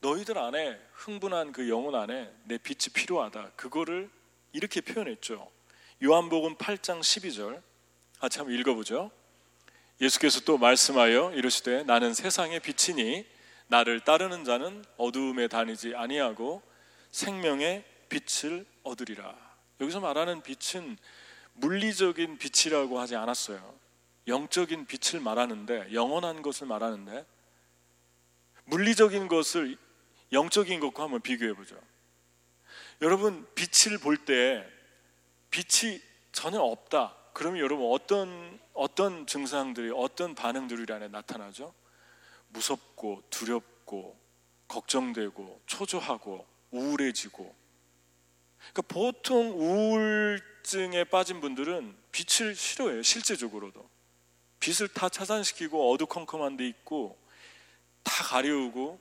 너희들 0.00 0.38
안에 0.38 0.80
흥분한 0.92 1.52
그 1.52 1.68
영혼 1.68 1.94
안에 1.94 2.32
내 2.44 2.58
빛이 2.58 2.92
필요하다. 2.92 3.52
그거를 3.56 4.10
이렇게 4.52 4.80
표현했죠. 4.80 5.50
요한복음 6.02 6.56
8장 6.56 7.00
12절 7.00 7.62
같이 8.18 8.38
한번 8.38 8.56
읽어보죠. 8.58 9.10
예수께서 10.00 10.40
또 10.40 10.58
말씀하여 10.58 11.32
이르시되 11.34 11.84
나는 11.84 12.14
세상의 12.14 12.60
빛이니 12.60 13.26
나를 13.68 14.00
따르는 14.00 14.44
자는 14.44 14.84
어두움에 14.96 15.48
다니지 15.48 15.94
아니하고 15.94 16.62
생명의 17.12 17.84
빛을 18.12 18.66
얻으리라. 18.82 19.34
여기서 19.80 20.00
말하는 20.00 20.42
빛은 20.42 20.98
물리적인 21.54 22.36
빛이라고 22.38 23.00
하지 23.00 23.16
않았어요. 23.16 23.74
영적인 24.28 24.86
빛을 24.86 25.20
말하는데 25.20 25.92
영원한 25.94 26.42
것을 26.42 26.66
말하는데 26.66 27.24
물리적인 28.64 29.28
것을 29.28 29.78
영적인 30.30 30.80
것과 30.80 31.04
한번 31.04 31.20
비교해 31.20 31.54
보죠. 31.54 31.76
여러분 33.00 33.46
빛을 33.54 33.98
볼 33.98 34.24
때 34.24 34.66
빛이 35.50 36.00
전혀 36.32 36.60
없다. 36.60 37.16
그러면 37.32 37.60
여러분 37.60 37.90
어떤 37.92 38.60
어떤 38.74 39.26
증상들이 39.26 39.90
어떤 39.94 40.34
반응들이 40.34 40.90
안에 40.92 41.08
나타나죠? 41.08 41.74
무섭고 42.48 43.24
두렵고 43.30 44.18
걱정되고 44.68 45.62
초조하고 45.66 46.46
우울해지고 46.70 47.61
그러니까 48.72 48.82
보통 48.82 49.50
우울증에 49.58 51.04
빠진 51.04 51.40
분들은 51.40 51.96
빛을 52.12 52.54
싫어해요 52.54 53.02
실제적으로도 53.02 53.88
빛을 54.60 54.88
다 54.88 55.08
차단시키고 55.08 55.92
어두컴컴한 55.92 56.56
데 56.56 56.66
있고 56.68 57.18
다 58.04 58.24
가려우고 58.24 59.00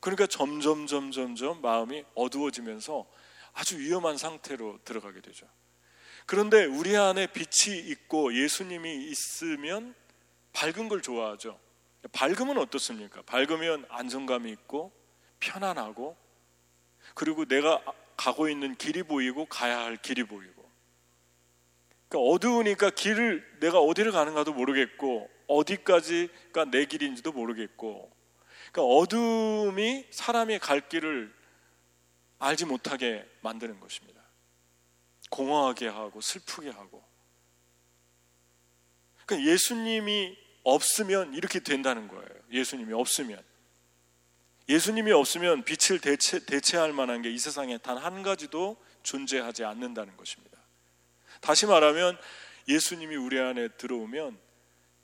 그러니까 0.00 0.26
점점 0.26 0.86
점점 0.86 1.34
점 1.36 1.62
마음이 1.62 2.04
어두워지면서 2.14 3.06
아주 3.54 3.78
위험한 3.78 4.16
상태로 4.16 4.80
들어가게 4.84 5.20
되죠. 5.20 5.46
그런데 6.26 6.64
우리 6.64 6.96
안에 6.96 7.28
빛이 7.28 7.78
있고 7.78 8.34
예수님이 8.34 9.08
있으면 9.10 9.94
밝은 10.52 10.88
걸 10.88 11.02
좋아하죠. 11.02 11.58
밝으면 12.12 12.58
어떻습니까? 12.58 13.22
밝으면 13.22 13.86
안정감이 13.88 14.50
있고 14.50 14.92
편안하고 15.40 16.16
그리고 17.14 17.44
내가 17.44 17.82
가고 18.16 18.48
있는 18.48 18.74
길이 18.74 19.02
보이고 19.02 19.44
가야 19.46 19.78
할 19.78 19.96
길이 19.96 20.24
보이고 20.24 20.70
그러니까 22.08 22.30
어두우니까 22.32 22.90
길을 22.90 23.58
내가 23.60 23.80
어디를 23.80 24.12
가는가도 24.12 24.52
모르겠고 24.52 25.30
어디까지가 25.46 26.66
내 26.70 26.84
길인지도 26.84 27.32
모르겠고 27.32 28.12
그러니까 28.72 28.94
어둠이 28.94 30.06
사람의 30.10 30.58
갈 30.58 30.88
길을 30.88 31.32
알지 32.38 32.64
못하게 32.64 33.24
만드는 33.40 33.78
것입니다. 33.78 34.20
공허하게 35.30 35.88
하고 35.88 36.20
슬프게 36.20 36.70
하고. 36.70 37.02
그러니까 39.24 39.50
예수님이 39.50 40.36
없으면 40.64 41.34
이렇게 41.34 41.60
된다는 41.60 42.08
거예요. 42.08 42.28
예수님이 42.50 42.92
없으면. 42.92 43.42
예수님이 44.68 45.12
없으면 45.12 45.64
빛을 45.64 46.00
대체, 46.00 46.44
대체할 46.44 46.92
만한 46.92 47.22
게 47.22 47.30
이 47.30 47.38
세상에 47.38 47.78
단 47.78 47.98
한 47.98 48.22
가지도 48.22 48.76
존재하지 49.02 49.64
않는다는 49.64 50.16
것입니다. 50.16 50.58
다시 51.40 51.66
말하면 51.66 52.16
예수님이 52.68 53.16
우리 53.16 53.38
안에 53.40 53.68
들어오면 53.76 54.38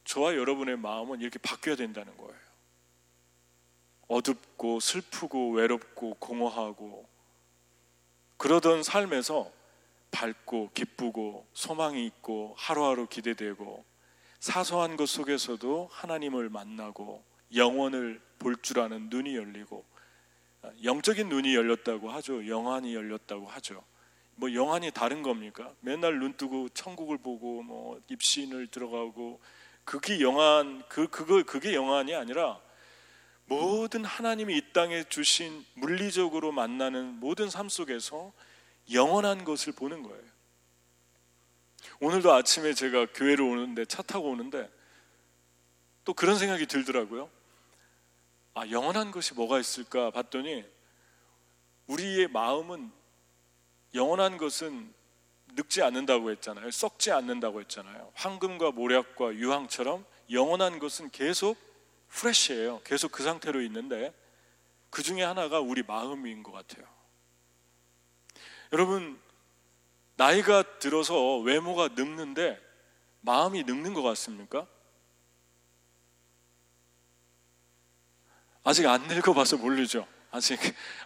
저와 0.04 0.36
여러분의 0.36 0.76
마음은 0.76 1.20
이렇게 1.20 1.38
바뀌어야 1.40 1.76
된다는 1.76 2.16
거예요. 2.16 2.38
어둡고 4.06 4.80
슬프고 4.80 5.50
외롭고 5.52 6.14
공허하고 6.14 7.06
그러던 8.36 8.82
삶에서 8.82 9.50
밝고 10.10 10.70
기쁘고 10.72 11.46
소망이 11.52 12.06
있고 12.06 12.54
하루하루 12.56 13.06
기대되고 13.08 13.84
사소한 14.40 14.96
것 14.96 15.08
속에서도 15.08 15.88
하나님을 15.92 16.48
만나고 16.48 17.22
영원을 17.54 18.20
볼 18.38 18.56
줄 18.62 18.80
아는 18.80 19.08
눈이 19.08 19.34
열리고 19.36 19.84
영적인 20.82 21.28
눈이 21.28 21.54
열렸다고 21.54 22.10
하죠. 22.10 22.46
영안이 22.46 22.94
열렸다고 22.94 23.46
하죠. 23.46 23.82
뭐 24.36 24.52
영안이 24.52 24.92
다른 24.92 25.22
겁니까? 25.22 25.72
맨날 25.80 26.18
눈 26.18 26.34
뜨고 26.36 26.68
천국을 26.68 27.18
보고 27.18 27.62
뭐 27.62 28.00
입신을 28.08 28.68
들어가고 28.68 29.40
그게 29.84 30.20
영안 30.20 30.82
그 30.88 31.08
그거 31.08 31.42
그게 31.42 31.74
영안이 31.74 32.14
아니라 32.14 32.60
모든 33.46 34.04
하나님이 34.04 34.56
이 34.56 34.62
땅에 34.72 35.02
주신 35.04 35.64
물리적으로 35.74 36.52
만나는 36.52 37.18
모든 37.18 37.48
삶 37.48 37.68
속에서 37.68 38.32
영원한 38.92 39.44
것을 39.44 39.72
보는 39.72 40.02
거예요. 40.02 40.22
오늘도 42.00 42.32
아침에 42.32 42.74
제가 42.74 43.06
교회를 43.14 43.44
오는데 43.44 43.86
차 43.86 44.02
타고 44.02 44.30
오는데 44.30 44.70
또 46.04 46.14
그런 46.14 46.38
생각이 46.38 46.66
들더라고요. 46.66 47.30
아, 48.58 48.68
영원한 48.70 49.12
것이 49.12 49.34
뭐가 49.34 49.60
있을까 49.60 50.10
봤더니 50.10 50.64
우리의 51.86 52.26
마음은 52.26 52.90
영원한 53.94 54.36
것은 54.36 54.92
늙지 55.54 55.80
않는다고 55.80 56.32
했잖아요. 56.32 56.68
썩지 56.72 57.12
않는다고 57.12 57.60
했잖아요. 57.60 58.10
황금과 58.14 58.72
모략과 58.72 59.34
유황처럼 59.34 60.04
영원한 60.32 60.80
것은 60.80 61.10
계속 61.10 61.56
프레시해요. 62.08 62.80
계속 62.82 63.12
그 63.12 63.22
상태로 63.22 63.62
있는데 63.62 64.12
그 64.90 65.04
중에 65.04 65.22
하나가 65.22 65.60
우리 65.60 65.84
마음인 65.84 66.42
것 66.42 66.50
같아요. 66.50 66.84
여러분 68.72 69.20
나이가 70.16 70.64
들어서 70.80 71.38
외모가 71.38 71.90
늙는데 71.94 72.60
마음이 73.20 73.62
늙는 73.62 73.94
것 73.94 74.02
같습니까? 74.02 74.66
아직 78.68 78.86
안 78.86 79.00
늙어봐서 79.04 79.56
모르죠. 79.56 80.06
아직 80.30 80.58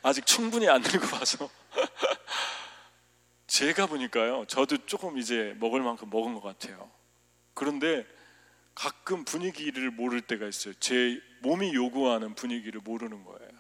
아직 0.03 0.27
충분히 0.27 0.69
안 0.69 0.83
늙어봐서 0.83 1.49
제가 3.47 3.87
보니까요. 3.87 4.47
저도 4.49 4.85
조금 4.85 5.17
이제 5.17 5.55
먹을 5.61 5.81
만큼 5.81 6.11
먹은 6.11 6.35
것 6.35 6.43
같아요. 6.43 6.91
그런데 7.55 8.05
가끔 8.75 9.25
분위기를 9.25 9.93
모를 9.93 10.23
때가 10.23 10.49
있어요. 10.49 10.75
제 10.81 11.21
몸이 11.43 11.73
요구하는 11.73 12.35
분위기를 12.35 12.81
모르는 12.83 13.23
거예요. 13.23 13.51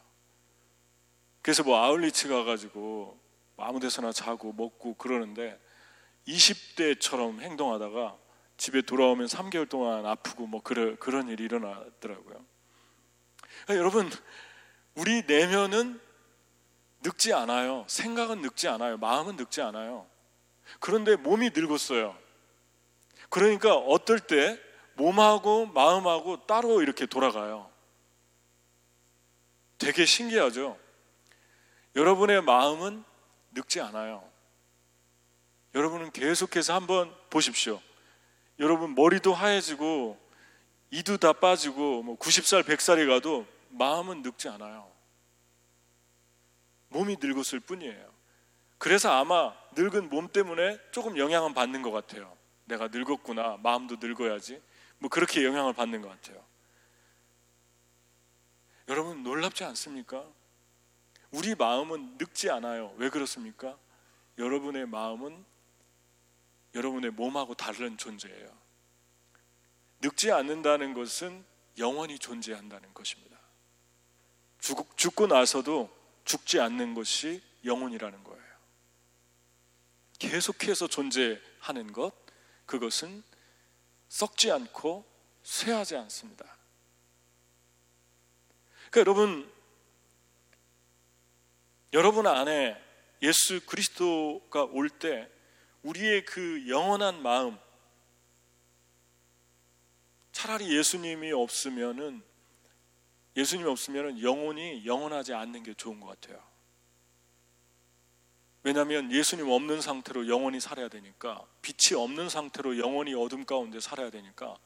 그래서 1.41 1.62
뭐 1.62 1.79
아울리치 1.79 2.27
가가지고 2.27 3.21
아무 3.57 3.79
데서나 3.79 4.11
자고 4.11 4.53
먹고 4.53 4.95
그러는데 4.95 5.61
20대처럼 6.27 7.38
행동하다가 7.38 8.19
집에 8.57 8.83
돌아오면 8.83 9.29
3개월 9.29 9.69
동안 9.69 10.07
아프고 10.07 10.49
뭐 10.49 10.61
그런 10.61 10.97
그런 10.97 11.29
일이 11.29 11.45
일어나더라고요. 11.45 12.52
그러니까 13.65 13.77
여러분 13.77 14.11
우리 14.95 15.23
내면은 15.27 16.01
늙지 17.03 17.33
않아요. 17.33 17.85
생각은 17.88 18.43
늙지 18.43 18.69
않아요. 18.69 18.97
마음은 18.97 19.37
늙지 19.37 19.61
않아요. 19.62 20.07
그런데 20.81 21.17
몸이 21.17 21.51
늙었어요. 21.55 22.17
그러니까 23.29 23.75
어떨 23.75 24.21
때 24.21 24.61
몸하고 24.95 25.67
마음하고 25.67 26.47
따로 26.47 26.83
이렇게 26.83 27.07
돌아가요. 27.07 27.71
되게 29.79 30.05
신기하죠? 30.05 30.79
여러분의 31.97 32.43
마음은 32.43 33.03
늙지 33.53 33.81
않아요. 33.81 34.23
여러분은 35.75 36.12
계속해서 36.12 36.75
한번 36.75 37.15
보십시오. 37.31 37.81
여러분 38.59 38.95
머리도 38.95 39.35
하얘지고 39.35 40.19
이도 40.93 41.17
다 41.17 41.33
빠지고 41.33 42.03
뭐 42.03 42.19
90살, 42.19 42.65
100살이 42.65 43.09
가도 43.09 43.47
마음은 43.71 44.21
늙지 44.21 44.51
않아요. 44.51 44.93
몸이 46.91 47.17
늙었을 47.19 47.61
뿐이에요. 47.61 48.13
그래서 48.77 49.11
아마 49.11 49.55
늙은 49.75 50.11
몸 50.11 50.29
때문에 50.29 50.79
조금 50.91 51.17
영향은 51.17 51.55
받는 51.55 51.81
것 51.81 51.93
같아요. 51.93 52.37
내가 52.67 52.89
늙었구나. 52.89 53.57
마음도 53.63 53.97
늙어야지. 53.99 54.61
뭐 54.99 55.09
그렇게 55.09 55.45
영향을 55.45 55.73
받는 55.73 56.03
것 56.03 56.11
같아요. 56.11 56.45
여러분 58.89 59.23
놀랍지 59.23 59.65
않습니까? 59.65 60.27
우리 61.31 61.55
마음은 61.55 62.19
늙지 62.19 62.51
않아요. 62.51 62.93
왜 62.99 63.09
그렇습니까? 63.09 63.79
여러분의 64.37 64.87
마음은 64.87 65.43
여러분의 66.75 67.13
몸하고 67.13 67.55
다른 67.55 67.97
존재예요. 67.97 68.62
늙지 70.03 70.33
않는다는 70.33 70.95
것은 70.95 71.45
영원히 71.79 72.19
존재한다는 72.19 72.93
것입니다. 72.93 73.38
죽, 74.59 74.97
죽고 74.97 75.29
나서도 75.29 75.91
죽지 76.25 76.61
않는 76.61 76.95
것이 76.95 77.43
영혼이라는 77.65 78.25
거예요. 78.25 78.43
계속해서 80.19 80.88
존재하는 80.88 81.93
것, 81.93 82.12
그것은 82.67 83.23
썩지 84.09 84.51
않고 84.51 85.05
쇠하지 85.43 85.97
않습니다. 85.97 86.45
그러니까 88.91 89.01
여러분, 89.01 89.53
여러분 91.93 92.27
안에 92.27 92.81
예수 93.23 93.65
그리스도가 93.67 94.65
올 94.65 94.91
때 94.91 95.31
우리의 95.83 96.25
그 96.25 96.69
영원한 96.69 97.23
마음, 97.23 97.59
차라리 100.33 100.77
예수님이 100.77 101.33
없으면은 101.33 102.23
예수님이 103.37 103.68
없으면은 103.68 104.23
영혼이 104.23 104.85
영원하지 104.85 105.33
않는 105.35 105.62
게 105.62 105.75
좋은 105.75 106.01
것 106.01 106.09
같아요. 106.09 106.42
왜냐하면 108.64 109.11
예수님 109.11 109.49
없는 109.49 109.81
상태로 109.81 110.29
영원히 110.29 110.61
살아야 110.61 110.88
되니까 110.88 111.45
빛이 111.62 111.99
없는 111.99 112.29
상태로 112.29 112.79
영원히 112.79 113.14
어둠 113.14 113.45
가운데 113.45 113.81
살아야 113.81 114.11
되니까 114.11 114.57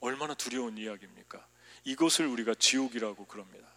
얼마나 0.00 0.34
두려운 0.34 0.76
이야기입니까? 0.76 1.46
이것을 1.84 2.26
우리가 2.26 2.54
지옥이라고 2.54 3.26
그럽니다. 3.26 3.68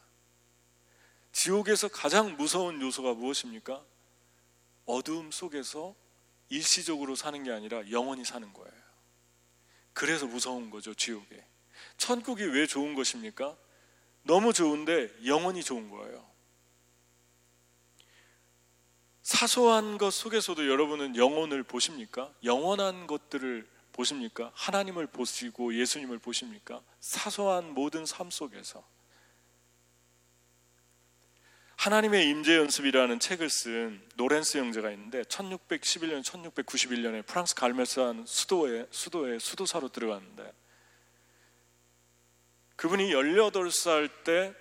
지옥에서 1.31 1.88
가장 1.88 2.35
무서운 2.35 2.81
요소가 2.81 3.13
무엇입니까? 3.13 3.83
어두움 4.85 5.31
속에서 5.31 5.95
일시적으로 6.49 7.15
사는 7.15 7.41
게 7.43 7.51
아니라 7.51 7.89
영원히 7.91 8.25
사는 8.25 8.51
거예요. 8.53 8.85
그래서 9.95 10.27
무서운 10.27 10.69
거죠, 10.69 10.93
지옥에. 10.93 11.47
천국이 11.97 12.43
왜 12.43 12.67
좋은 12.67 12.93
것입니까? 12.95 13.55
너무 14.23 14.51
좋은데 14.51 15.10
영원히 15.25 15.63
좋은 15.63 15.89
거예요. 15.89 16.29
사소한 19.21 19.97
것 19.97 20.13
속에서도 20.13 20.67
여러분은 20.67 21.15
영혼을 21.15 21.63
보십니까? 21.63 22.31
영원한 22.43 23.08
것들을 23.08 23.67
보십니까? 23.93 24.51
하나님을 24.53 25.08
보시고 25.08 25.73
예수님을 25.73 26.19
보십니까? 26.19 26.84
사소한 26.99 27.73
모든 27.73 28.05
삶 28.05 28.29
속에서 28.29 28.86
하나님의 31.77 32.29
임재 32.29 32.57
연습이라는 32.57 33.19
책을 33.19 33.49
쓴 33.49 34.01
노렌스 34.15 34.57
형제가 34.57 34.91
있는데 34.91 35.21
1611년, 35.23 36.23
1691년에 36.23 37.25
프랑스 37.25 37.53
갈메산 37.55 38.25
수도에 38.25 38.88
수도에 38.89 39.39
수도사로 39.39 39.89
들어갔는데 39.89 40.51
그분이 42.75 43.11
18살 43.11 44.09
때 44.23 44.53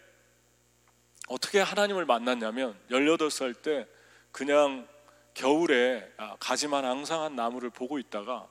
어떻게 1.28 1.60
하나님을 1.60 2.04
만났냐면 2.04 2.78
18살 2.90 3.62
때 3.62 3.86
그냥 4.30 4.86
겨울에 5.32 6.12
아, 6.16 6.36
가지만 6.38 6.84
앙상한 6.84 7.34
나무를 7.34 7.70
보고 7.70 7.98
있다가 7.98 8.48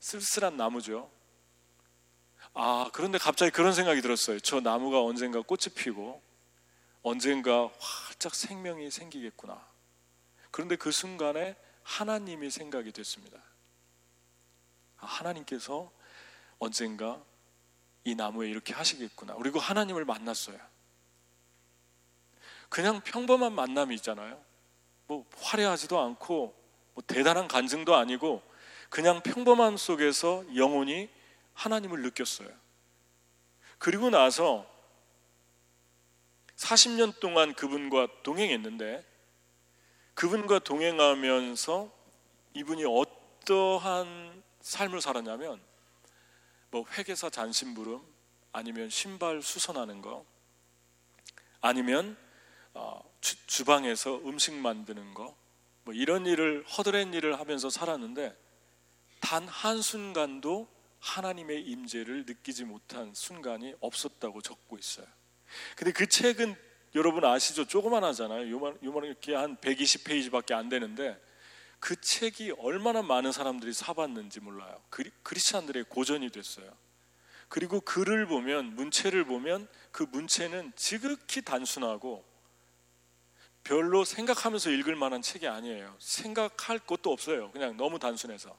쓸쓸한 0.00 0.56
나무죠. 0.56 1.10
아, 2.54 2.90
그런데 2.92 3.18
갑자기 3.18 3.50
그런 3.50 3.72
생각이 3.72 4.00
들었어요. 4.00 4.40
저 4.40 4.60
나무가 4.60 5.02
언젠가 5.02 5.40
꽃이 5.40 5.74
피고 5.74 6.22
언젠가 7.02 7.70
활짝 8.16 8.34
생명이 8.34 8.90
생기겠구나. 8.90 9.64
그런데 10.50 10.76
그 10.76 10.90
순간에 10.90 11.56
하나님이 11.82 12.50
생각이 12.50 12.92
됐습니다. 12.92 13.38
아, 14.98 15.06
하나님께서 15.06 15.90
언젠가 16.58 17.22
이 18.04 18.14
나무에 18.14 18.48
이렇게 18.48 18.72
하시겠구나. 18.72 19.34
그리고 19.34 19.58
하나님을 19.58 20.04
만났어요. 20.04 20.58
그냥 22.68 23.00
평범한 23.02 23.52
만남이 23.52 23.94
있잖아요. 23.96 24.42
뭐 25.06 25.24
화려하지도 25.36 26.00
않고 26.00 26.54
뭐 26.94 27.04
대단한 27.06 27.46
간증도 27.46 27.94
아니고 27.94 28.42
그냥 28.88 29.22
평범함 29.22 29.76
속에서 29.76 30.44
영혼이 30.56 31.08
하나님을 31.54 32.02
느꼈어요. 32.02 32.48
그리고 33.78 34.10
나서 34.10 34.66
40년 36.56 37.18
동안 37.20 37.54
그분과 37.54 38.08
동행했는데 38.22 39.04
그분과 40.14 40.60
동행하면서 40.60 41.90
이분이 42.54 42.84
어떠한 42.86 44.42
삶을 44.60 45.00
살았냐면 45.00 45.60
뭐 46.70 46.84
회계사 46.92 47.30
잔심부름 47.30 48.02
아니면 48.52 48.88
신발 48.88 49.42
수선하는 49.42 50.00
거 50.00 50.24
아니면 51.60 52.16
어, 52.74 53.02
주, 53.20 53.64
방에서 53.64 54.16
음식 54.26 54.54
만드는 54.54 55.14
거 55.14 55.46
뭐 55.86 55.94
이런 55.94 56.26
일을 56.26 56.64
허드렛 56.66 57.14
일을 57.14 57.38
하면서 57.38 57.70
살았는데 57.70 58.36
단 59.20 59.46
한순간도 59.46 60.68
하나님의 60.98 61.62
임재를 61.62 62.26
느끼지 62.26 62.64
못한 62.64 63.14
순간이 63.14 63.72
없었다고 63.80 64.42
적고 64.42 64.78
있어요. 64.78 65.06
근데 65.76 65.92
그 65.92 66.06
책은 66.06 66.54
여러분 66.94 67.24
아시죠? 67.24 67.66
조그만하잖아요. 67.66 68.50
요만 68.50 68.78
요만 68.82 69.04
이렇게 69.04 69.34
한 69.34 69.56
120페이지밖에 69.58 70.52
안 70.52 70.68
되는데 70.68 71.20
그 71.78 72.00
책이 72.00 72.54
얼마나 72.58 73.02
많은 73.02 73.32
사람들이 73.32 73.72
사봤는지 73.72 74.40
몰라요. 74.40 74.80
그리, 74.88 75.10
크리스찬들의 75.22 75.84
고전이 75.88 76.30
됐어요. 76.30 76.70
그리고 77.48 77.80
글을 77.80 78.26
보면 78.26 78.74
문체를 78.74 79.24
보면 79.24 79.68
그 79.92 80.04
문체는 80.10 80.72
지극히 80.74 81.42
단순하고 81.42 82.24
별로 83.62 84.04
생각하면서 84.04 84.70
읽을 84.70 84.96
만한 84.96 85.22
책이 85.22 85.46
아니에요. 85.46 85.94
생각할 85.98 86.78
것도 86.78 87.12
없어요. 87.12 87.50
그냥 87.50 87.76
너무 87.76 87.98
단순해서. 87.98 88.56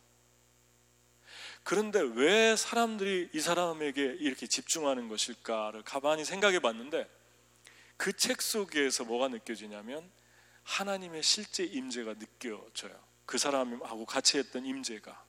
그런데 1.68 2.00
왜 2.00 2.56
사람들이 2.56 3.32
이 3.34 3.42
사람에게 3.42 4.02
이렇게 4.22 4.48
집중하는 4.48 5.10
것일까를 5.10 5.84
가만히 5.84 6.24
생각해 6.24 6.60
봤는데 6.60 7.10
그 7.98 8.14
책 8.14 8.42
속에서 8.42 9.04
뭐가 9.04 9.28
느껴지냐면 9.28 10.10
하나님의 10.64 11.24
실제 11.24 11.66
임재가 11.66 12.14
느껴져요. 12.20 12.98
그 13.26 13.38
사람하고 13.38 14.06
같이 14.06 14.38
했던 14.38 14.66
임재가. 14.66 15.26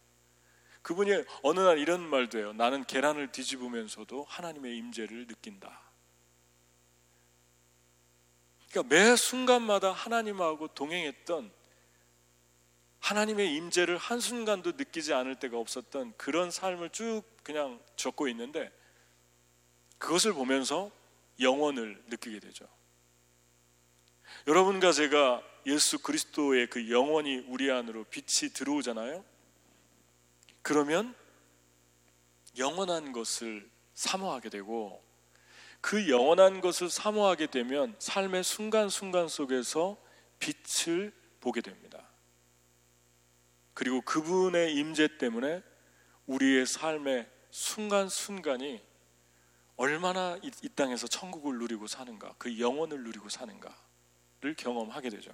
그분이 0.83 1.11
어느 1.43 1.59
날 1.59 1.79
이런 1.79 2.09
말도 2.09 2.39
해요. 2.39 2.53
나는 2.53 2.85
계란을 2.85 3.33
뒤집으면서도 3.33 4.23
하나님의 4.29 4.77
임재를 4.77 5.27
느낀다. 5.27 5.91
그러니까 8.71 8.95
매 8.95 9.17
순간마다 9.17 9.91
하나님하고 9.91 10.69
동행했던 10.69 11.58
하나님의 13.01 13.55
임재를 13.55 13.97
한순간도 13.97 14.73
느끼지 14.73 15.15
않을 15.15 15.37
때가 15.37 15.59
없었던 15.59 16.15
그런 16.17 16.51
삶을 16.51 16.91
쭉 16.91 17.23
그냥 17.43 17.81
적고 17.97 18.29
있는데 18.29 18.73
그것을 19.99 20.33
보면서 20.33 20.91
영원을 21.41 22.03
느끼게 22.09 22.41
되죠. 22.41 22.67
여러분과 24.47 24.93
제가 24.93 25.43
예수 25.67 25.99
그리스도의 25.99 26.69
그 26.69 26.91
영원이 26.91 27.45
우리 27.49 27.71
안으로 27.71 28.05
빛이 28.05 28.53
들어오잖아요. 28.53 29.25
그러면 30.63 31.15
영원한 32.57 33.13
것을 33.13 33.69
사모하게 33.95 34.49
되고 34.49 35.03
그 35.81 36.09
영원한 36.09 36.61
것을 36.61 36.91
사모하게 36.91 37.47
되면 37.49 37.95
삶의 37.99 38.45
순간순간 38.45 39.29
속에서 39.29 39.97
빛을 40.39 41.13
보게 41.41 41.61
됩니다. 41.61 42.09
그리고 43.79 44.01
그분의 44.01 44.75
임재 44.75 45.19
때문에 45.19 45.63
우리의 46.27 46.67
삶의 46.67 47.31
순간순간이 47.53 48.83
얼마나 49.77 50.37
이, 50.43 50.51
이 50.63 50.69
땅에서 50.71 51.07
천국을 51.07 51.59
누리고 51.59 51.87
사는가, 51.87 52.35
그 52.39 52.59
영원을 52.59 53.05
누리고 53.05 53.29
사는가를 53.29 54.57
경험하게 54.57 55.11
되죠. 55.11 55.31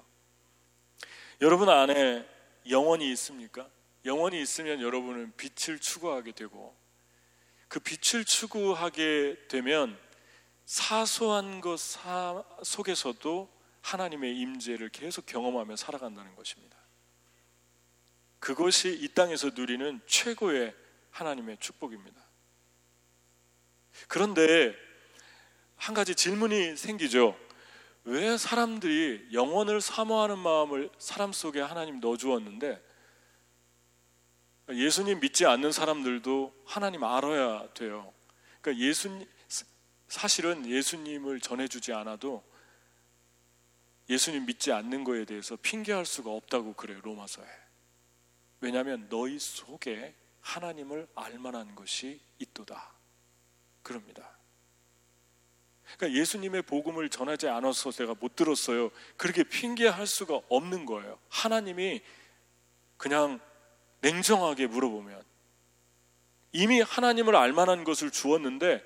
여러분 1.40 1.70
안에 1.70 2.28
영원이 2.68 3.10
있습니까? 3.12 3.66
영원이 4.04 4.38
있으면 4.42 4.82
여러분은 4.82 5.32
빛을 5.38 5.78
추구하게 5.78 6.32
되고 6.32 6.76
그 7.66 7.80
빛을 7.80 8.26
추구하게 8.26 9.38
되면 9.48 9.98
사소한 10.66 11.62
것 11.62 11.80
속에서도 12.62 13.48
하나님의 13.80 14.36
임재를 14.36 14.90
계속 14.90 15.24
경험하며 15.24 15.76
살아간다는 15.76 16.36
것입니다. 16.36 16.83
그것이 18.44 18.92
이 19.00 19.08
땅에서 19.08 19.52
누리는 19.54 20.02
최고의 20.06 20.74
하나님의 21.10 21.56
축복입니다. 21.60 22.22
그런데 24.06 24.76
한 25.76 25.94
가지 25.94 26.14
질문이 26.14 26.76
생기죠. 26.76 27.38
왜 28.04 28.36
사람들이 28.36 29.28
영원을 29.32 29.80
사모하는 29.80 30.38
마음을 30.38 30.90
사람 30.98 31.32
속에 31.32 31.62
하나님 31.62 32.00
넣어 32.00 32.18
주었는데 32.18 32.82
예수님 34.72 35.20
믿지 35.20 35.46
않는 35.46 35.72
사람들도 35.72 36.54
하나님 36.66 37.02
알아야 37.02 37.72
돼요. 37.72 38.12
그러니까 38.60 38.84
예수 38.84 39.26
사실은 40.06 40.66
예수님을 40.66 41.40
전해주지 41.40 41.94
않아도 41.94 42.44
예수님 44.10 44.44
믿지 44.44 44.70
않는 44.70 45.02
거에 45.02 45.24
대해서 45.24 45.56
핑계할 45.56 46.04
수가 46.04 46.30
없다고 46.30 46.74
그래요 46.74 47.00
로마서에. 47.02 47.63
왜냐하면 48.64 49.06
너희 49.10 49.38
속에 49.38 50.14
하나님을 50.40 51.06
알만한 51.14 51.74
것이 51.74 52.18
있도다. 52.38 52.92
그럽니다. 53.82 54.38
그러니까 55.98 56.18
예수님의 56.18 56.62
복음을 56.62 57.10
전하지 57.10 57.46
않아서 57.48 57.92
제가 57.92 58.14
못 58.18 58.36
들었어요. 58.36 58.90
그렇게 59.18 59.44
핑계할 59.44 60.06
수가 60.06 60.40
없는 60.48 60.86
거예요. 60.86 61.18
하나님이 61.28 62.00
그냥 62.96 63.38
냉정하게 64.00 64.66
물어보면 64.66 65.22
이미 66.52 66.80
하나님을 66.80 67.36
알만한 67.36 67.84
것을 67.84 68.10
주었는데 68.10 68.82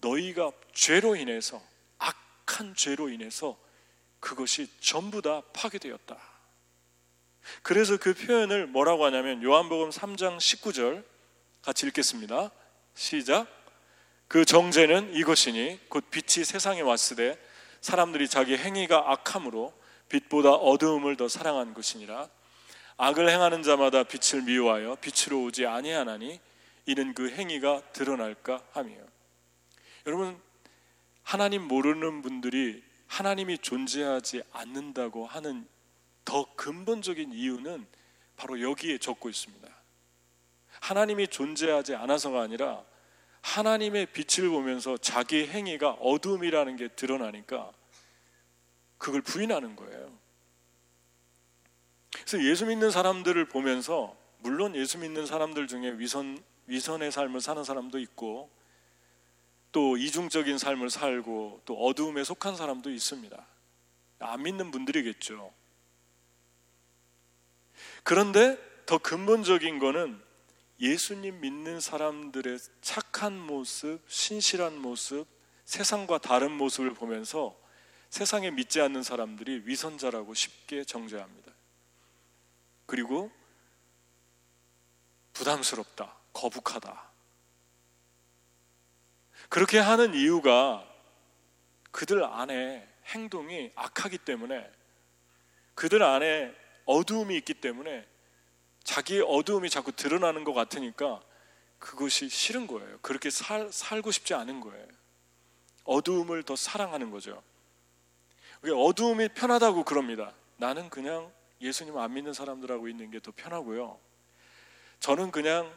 너희가 0.00 0.52
죄로 0.72 1.16
인해서 1.16 1.60
악한 1.98 2.76
죄로 2.76 3.08
인해서 3.08 3.58
그것이 4.20 4.70
전부 4.78 5.20
다 5.20 5.40
파괴되었다. 5.52 6.29
그래서 7.62 7.96
그 7.96 8.14
표현을 8.14 8.66
뭐라고 8.66 9.04
하냐면 9.04 9.42
요한복음 9.42 9.90
3장 9.90 10.38
19절 10.38 11.04
같이 11.62 11.86
읽겠습니다. 11.86 12.50
시작. 12.94 13.46
그 14.28 14.44
정죄는 14.44 15.14
이것이니 15.14 15.88
곧 15.88 16.04
빛이 16.10 16.44
세상에 16.44 16.80
왔으되 16.80 17.36
사람들이 17.80 18.28
자기 18.28 18.56
행위가 18.56 19.10
악함으로 19.12 19.72
빛보다 20.08 20.52
어두움을 20.52 21.16
더 21.16 21.28
사랑한 21.28 21.74
것이니라. 21.74 22.28
악을 22.96 23.30
행하는 23.30 23.62
자마다 23.62 24.02
빛을 24.02 24.42
미워하여 24.42 24.96
빛으로 24.96 25.42
오지 25.44 25.66
아니하나니 25.66 26.38
이는 26.86 27.14
그 27.14 27.30
행위가 27.30 27.82
드러날까 27.92 28.62
함이요. 28.72 29.00
여러분 30.06 30.38
하나님 31.22 31.62
모르는 31.62 32.22
분들이 32.22 32.82
하나님이 33.06 33.58
존재하지 33.58 34.42
않는다고 34.52 35.26
하는 35.26 35.66
더 36.30 36.46
근본적인 36.54 37.32
이유는 37.32 37.84
바로 38.36 38.60
여기에 38.60 38.98
적고 38.98 39.28
있습니다. 39.28 39.68
하나님이 40.78 41.26
존재하지 41.26 41.96
않아서가 41.96 42.42
아니라 42.42 42.84
하나님의 43.40 44.06
빛을 44.12 44.48
보면서 44.48 44.96
자기 44.96 45.44
행위가 45.48 45.90
어둠이라는 45.94 46.76
게 46.76 46.86
드러나니까 46.86 47.72
그걸 48.96 49.22
부인하는 49.22 49.74
거예요. 49.74 50.16
그래서 52.12 52.40
예수 52.44 52.64
믿는 52.64 52.92
사람들을 52.92 53.46
보면서 53.46 54.16
물론 54.38 54.76
예수 54.76 54.98
믿는 54.98 55.26
사람들 55.26 55.66
중에 55.66 55.98
위선 55.98 56.40
위선의 56.68 57.10
삶을 57.10 57.40
사는 57.40 57.64
사람도 57.64 57.98
있고 57.98 58.48
또 59.72 59.96
이중적인 59.96 60.58
삶을 60.58 60.90
살고 60.90 61.62
또 61.64 61.74
어두움에 61.86 62.22
속한 62.22 62.54
사람도 62.54 62.92
있습니다. 62.92 63.46
안 64.20 64.42
믿는 64.44 64.70
분들이겠죠. 64.70 65.58
그런데 68.02 68.58
더 68.86 68.98
근본적인 68.98 69.78
거는 69.78 70.20
예수님 70.80 71.40
믿는 71.40 71.80
사람들의 71.80 72.58
착한 72.80 73.38
모습, 73.38 74.00
신실한 74.08 74.80
모습, 74.80 75.26
세상과 75.64 76.18
다른 76.18 76.50
모습을 76.52 76.94
보면서 76.94 77.58
세상에 78.08 78.50
믿지 78.50 78.80
않는 78.80 79.02
사람들이 79.02 79.62
위선자라고 79.66 80.34
쉽게 80.34 80.84
정죄합니다. 80.84 81.52
그리고 82.86 83.30
부담스럽다, 85.32 86.16
거북하다. 86.32 87.10
그렇게 89.48 89.78
하는 89.78 90.14
이유가 90.14 90.86
그들 91.90 92.24
안에 92.24 92.88
행동이 93.06 93.70
악하기 93.74 94.18
때문에 94.18 94.70
그들 95.74 96.02
안에 96.02 96.54
어두움이 96.90 97.36
있기 97.38 97.54
때문에 97.54 98.06
자기의 98.82 99.22
어두움이 99.26 99.70
자꾸 99.70 99.92
드러나는 99.92 100.44
것 100.44 100.52
같으니까 100.52 101.20
그것이 101.78 102.28
싫은 102.28 102.66
거예요. 102.66 102.98
그렇게 103.00 103.30
살, 103.30 103.70
살고 103.72 104.10
싶지 104.10 104.34
않은 104.34 104.60
거예요. 104.60 104.86
어두움을 105.84 106.42
더 106.42 106.56
사랑하는 106.56 107.10
거죠. 107.10 107.42
어두움이 108.62 109.28
편하다고 109.28 109.84
그럽니다. 109.84 110.32
나는 110.56 110.90
그냥 110.90 111.32
예수님 111.60 111.96
안 111.98 112.12
믿는 112.12 112.32
사람들하고 112.32 112.88
있는 112.88 113.10
게 113.10 113.20
더 113.20 113.32
편하고요. 113.34 113.98
저는 114.98 115.30
그냥 115.30 115.72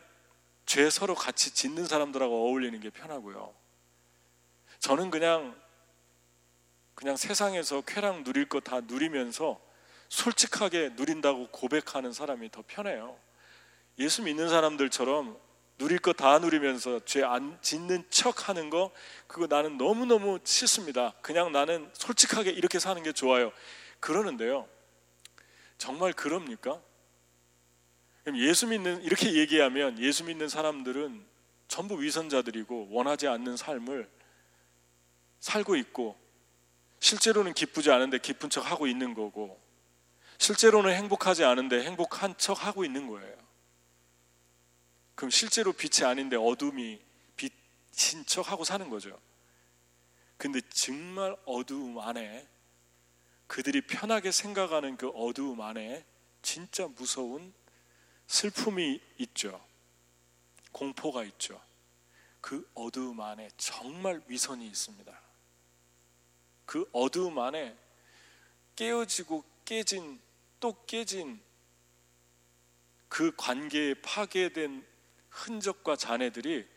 죄 0.65 0.89
서로 0.89 1.13
같이 1.15 1.54
짓는 1.54 1.86
사람들하고 1.86 2.47
어울리는 2.49 2.80
게 2.80 2.89
편하고요. 2.89 3.54
저는 4.80 5.12
그냥 5.12 5.56
그냥 6.95 7.15
세상에서 7.15 7.82
쾌락 7.82 8.23
누릴 8.23 8.47
거 8.49 8.60
다 8.60 8.82
누리면서 8.82 9.60
솔직하게 10.17 10.91
누린다고 10.95 11.47
고백하는 11.47 12.13
사람이 12.13 12.52
더 12.52 12.63
편해요. 12.67 13.17
예수 13.97 14.21
믿는 14.21 14.47
사람들처럼 14.47 15.36
누릴 15.80 15.97
거 15.97 16.13
다 16.13 16.38
누리면서 16.38 17.04
죄 17.04 17.23
안 17.23 17.58
짓는 17.63 18.06
척 18.12 18.47
하는 18.47 18.69
거 18.69 18.91
그거 19.26 19.47
나는 19.47 19.78
너무너무 19.78 20.38
싫습니다. 20.43 21.13
그냥 21.23 21.52
나는 21.52 21.89
솔직하게 21.93 22.52
이렇게 22.52 22.78
사는 22.78 23.02
게 23.02 23.12
좋아요. 23.12 23.52
그러는데요. 23.99 24.69
정말 25.80 26.13
그럽니까? 26.13 26.80
예수 28.36 28.67
믿는 28.67 29.02
이렇게 29.02 29.34
얘기하면 29.34 29.97
예수 29.97 30.26
믿는 30.26 30.47
사람들은 30.47 31.26
전부 31.67 31.99
위선자들이고 31.99 32.89
원하지 32.91 33.28
않는 33.28 33.58
삶을 33.58 34.08
살고 35.39 35.76
있고 35.78 36.15
실제로는 36.99 37.56
기쁘지 37.56 37.89
않은데 37.89 38.19
기쁜 38.19 38.52
척 38.52 38.69
하고 38.69 38.86
있는 38.86 39.15
거고 39.15 39.62
실제로는 40.38 40.93
행복하지 40.93 41.43
않은데 41.43 41.84
행복한 41.84 42.38
척 42.38 42.65
하고 42.65 42.84
있는 42.86 43.08
거예요. 43.08 43.36
그럼 45.15 45.30
실제로 45.30 45.72
빛이 45.74 46.08
아닌데 46.08 46.36
어둠이 46.36 47.00
빛인 47.36 48.26
척 48.26 48.52
하고 48.52 48.63
사는 48.63 48.89
거죠. 48.89 49.19
근데 50.38 50.60
정말 50.69 51.36
어두움 51.46 52.00
안에 52.00 52.48
그들이 53.48 53.82
편하게 53.82 54.32
생각하는 54.32 54.98
그 54.98 55.10
어두움 55.10 55.62
안에 55.62 56.06
진짜 56.41 56.88
무서운 56.88 57.54
슬픔이 58.28 59.00
있죠. 59.19 59.63
공포가 60.72 61.24
있죠. 61.24 61.62
그 62.41 62.69
어두움 62.74 63.22
안에 63.22 63.50
정말 63.58 64.22
위선이 64.28 64.65
있습니다. 64.67 65.22
그 66.65 66.89
어두움 66.91 67.39
안에 67.39 67.78
깨어지고 68.76 69.43
깨진 69.65 70.19
또 70.60 70.86
깨진 70.86 71.41
그 73.10 73.32
관계에 73.36 73.95
파괴된 73.95 74.86
흔적과 75.30 75.95
잔해들이 75.95 76.67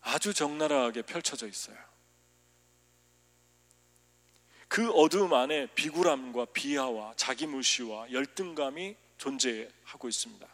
아주 0.00 0.32
적나라하게 0.32 1.02
펼쳐져 1.02 1.46
있어요. 1.46 1.76
그 4.68 4.90
어두움 4.92 5.34
안에 5.34 5.66
비굴함과 5.74 6.46
비하와 6.46 7.14
자기무시와 7.16 8.12
열등감이 8.12 8.96
존재하고 9.18 10.08
있습니다. 10.08 10.48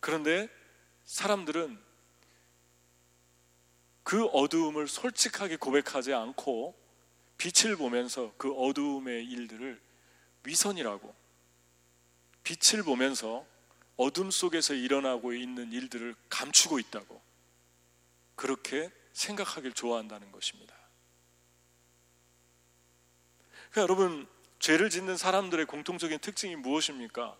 그런데 0.00 0.48
사람들은 1.04 1.82
그 4.02 4.26
어두움을 4.26 4.86
솔직하게 4.86 5.56
고백하지 5.56 6.12
않고 6.12 6.78
빛을 7.38 7.76
보면서 7.76 8.32
그 8.36 8.52
어두움의 8.52 9.24
일들을 9.26 9.80
위선이라고 10.44 11.14
빛을 12.44 12.82
보면서 12.84 13.44
어둠 13.96 14.30
속에서 14.30 14.74
일어나고 14.74 15.32
있는 15.32 15.72
일들을 15.72 16.14
감추고 16.28 16.78
있다고 16.78 17.20
그렇게 18.34 18.90
생각하길 19.12 19.72
좋아한다는 19.72 20.30
것입니다. 20.30 20.76
그러니까 23.70 23.82
여러분 23.82 24.28
죄를 24.58 24.90
짓는 24.90 25.16
사람들의 25.16 25.66
공통적인 25.66 26.18
특징이 26.20 26.56
무엇입니까? 26.56 27.36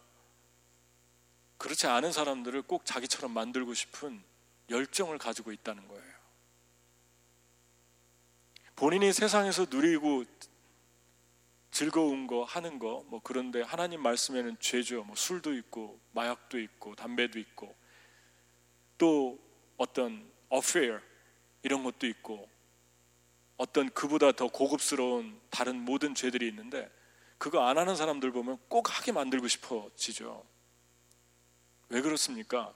그렇지 1.58 1.86
않은 1.86 2.12
사람들을 2.12 2.62
꼭 2.62 2.84
자기처럼 2.84 3.32
만들고 3.32 3.74
싶은 3.74 4.22
열정을 4.70 5.18
가지고 5.18 5.52
있다는 5.52 5.86
거예요. 5.88 6.15
본인이 8.76 9.12
세상에서 9.12 9.66
누리고 9.70 10.24
즐거운 11.70 12.26
거 12.26 12.44
하는 12.44 12.78
거 12.78 13.04
뭐 13.08 13.20
그런데 13.22 13.62
하나님 13.62 14.02
말씀에는 14.02 14.56
죄죠. 14.60 15.04
뭐 15.04 15.16
술도 15.16 15.54
있고 15.54 15.98
마약도 16.12 16.58
있고 16.58 16.94
담배도 16.94 17.38
있고 17.38 17.74
또 18.98 19.38
어떤 19.76 20.30
affair 20.52 21.00
이런 21.62 21.82
것도 21.82 22.06
있고 22.06 22.48
어떤 23.56 23.88
그보다 23.90 24.32
더 24.32 24.48
고급스러운 24.48 25.40
다른 25.50 25.80
모든 25.80 26.14
죄들이 26.14 26.46
있는데 26.48 26.90
그거 27.38 27.66
안 27.66 27.78
하는 27.78 27.96
사람들 27.96 28.30
보면 28.32 28.58
꼭 28.68 28.96
하게 28.96 29.12
만들고 29.12 29.48
싶어지죠. 29.48 30.44
왜 31.88 32.00
그렇습니까? 32.00 32.74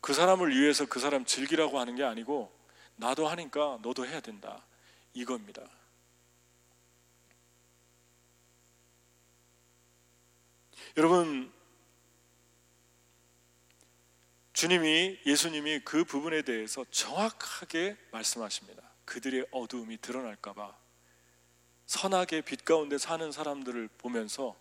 그 0.00 0.12
사람을 0.12 0.54
위해서 0.56 0.86
그 0.86 1.00
사람 1.00 1.24
즐기라고 1.24 1.78
하는 1.78 1.96
게 1.96 2.04
아니고 2.04 2.52
나도 2.98 3.28
하니까 3.28 3.78
너도 3.82 4.06
해야 4.06 4.20
된다. 4.20 4.64
이겁니다. 5.14 5.62
여러분, 10.96 11.52
주님이, 14.52 15.20
예수님이 15.24 15.80
그 15.80 16.04
부분에 16.04 16.42
대해서 16.42 16.84
정확하게 16.90 17.96
말씀하십니다. 18.10 18.82
그들의 19.04 19.46
어두움이 19.52 19.98
드러날까봐 19.98 20.76
선하게 21.86 22.40
빛 22.42 22.64
가운데 22.64 22.98
사는 22.98 23.30
사람들을 23.30 23.88
보면서 23.98 24.56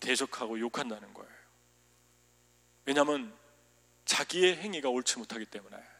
대적하고 0.00 0.58
욕한다는 0.58 1.14
거예요. 1.14 1.32
왜냐하면 2.84 3.34
자기의 4.04 4.56
행위가 4.56 4.90
옳지 4.90 5.18
못하기 5.18 5.46
때문에. 5.46 5.93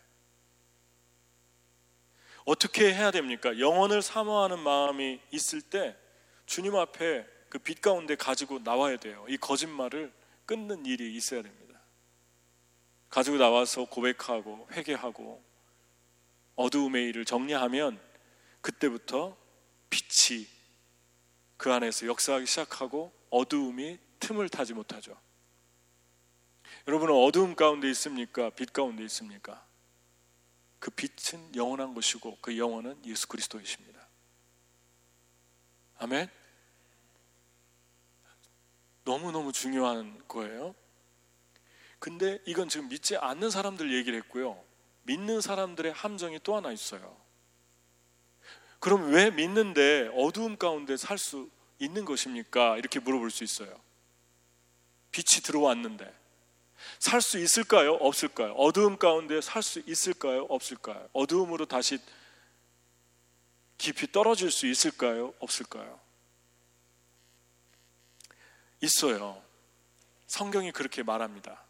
어떻게 2.44 2.92
해야 2.92 3.10
됩니까? 3.10 3.58
영혼을 3.58 4.02
사모하는 4.02 4.58
마음이 4.58 5.20
있을 5.30 5.62
때 5.62 5.96
주님 6.46 6.76
앞에 6.76 7.26
그 7.54 7.58
빛 7.60 7.80
가운데 7.80 8.16
가지고 8.16 8.58
나와야 8.58 8.96
돼요. 8.96 9.24
이 9.28 9.36
거짓말을 9.36 10.12
끊는 10.44 10.86
일이 10.86 11.14
있어야 11.14 11.40
됩니다. 11.40 11.80
가지고 13.08 13.36
나와서 13.36 13.84
고백하고 13.84 14.66
회개하고 14.72 15.40
어두움의 16.56 17.08
일을 17.10 17.24
정리하면 17.24 18.00
그때부터 18.60 19.36
빛이 19.88 20.48
그 21.56 21.72
안에서 21.72 22.08
역사하기 22.08 22.44
시작하고 22.46 23.12
어두움이 23.30 23.98
틈을 24.18 24.48
타지 24.48 24.74
못하죠. 24.74 25.16
여러분은 26.88 27.14
어두움 27.14 27.54
가운데 27.54 27.88
있습니까? 27.90 28.50
빛 28.50 28.72
가운데 28.72 29.04
있습니까? 29.04 29.64
그 30.84 30.90
빛은 30.90 31.56
영원한 31.56 31.94
것이고 31.94 32.36
그 32.42 32.58
영원은 32.58 33.06
예수 33.06 33.26
그리스도이십니다. 33.26 34.06
아멘. 35.96 36.28
너무너무 39.04 39.50
중요한 39.50 40.22
거예요. 40.28 40.74
근데 41.98 42.38
이건 42.44 42.68
지금 42.68 42.90
믿지 42.90 43.16
않는 43.16 43.48
사람들 43.48 43.94
얘기를 43.94 44.18
했고요. 44.24 44.62
믿는 45.04 45.40
사람들의 45.40 45.90
함정이 45.90 46.40
또 46.42 46.54
하나 46.54 46.70
있어요. 46.70 47.16
그럼 48.78 49.10
왜 49.10 49.30
믿는데 49.30 50.10
어두움 50.12 50.58
가운데 50.58 50.98
살 50.98 51.16
수 51.16 51.50
있는 51.78 52.04
것입니까? 52.04 52.76
이렇게 52.76 53.00
물어볼 53.00 53.30
수 53.30 53.42
있어요. 53.42 53.74
빛이 55.12 55.40
들어왔는데 55.42 56.14
살 56.98 57.20
수 57.20 57.38
있을까요? 57.38 57.94
없을까요? 57.94 58.52
어두움 58.54 58.98
가운데 58.98 59.40
살 59.40 59.62
수 59.62 59.82
있을까요? 59.86 60.46
없을까요? 60.48 61.08
어두움으로 61.12 61.66
다시 61.66 61.98
깊이 63.78 64.10
떨어질 64.10 64.50
수 64.50 64.66
있을까요? 64.66 65.34
없을까요? 65.40 66.00
있어요. 68.80 69.42
성경이 70.26 70.72
그렇게 70.72 71.02
말합니다. 71.02 71.62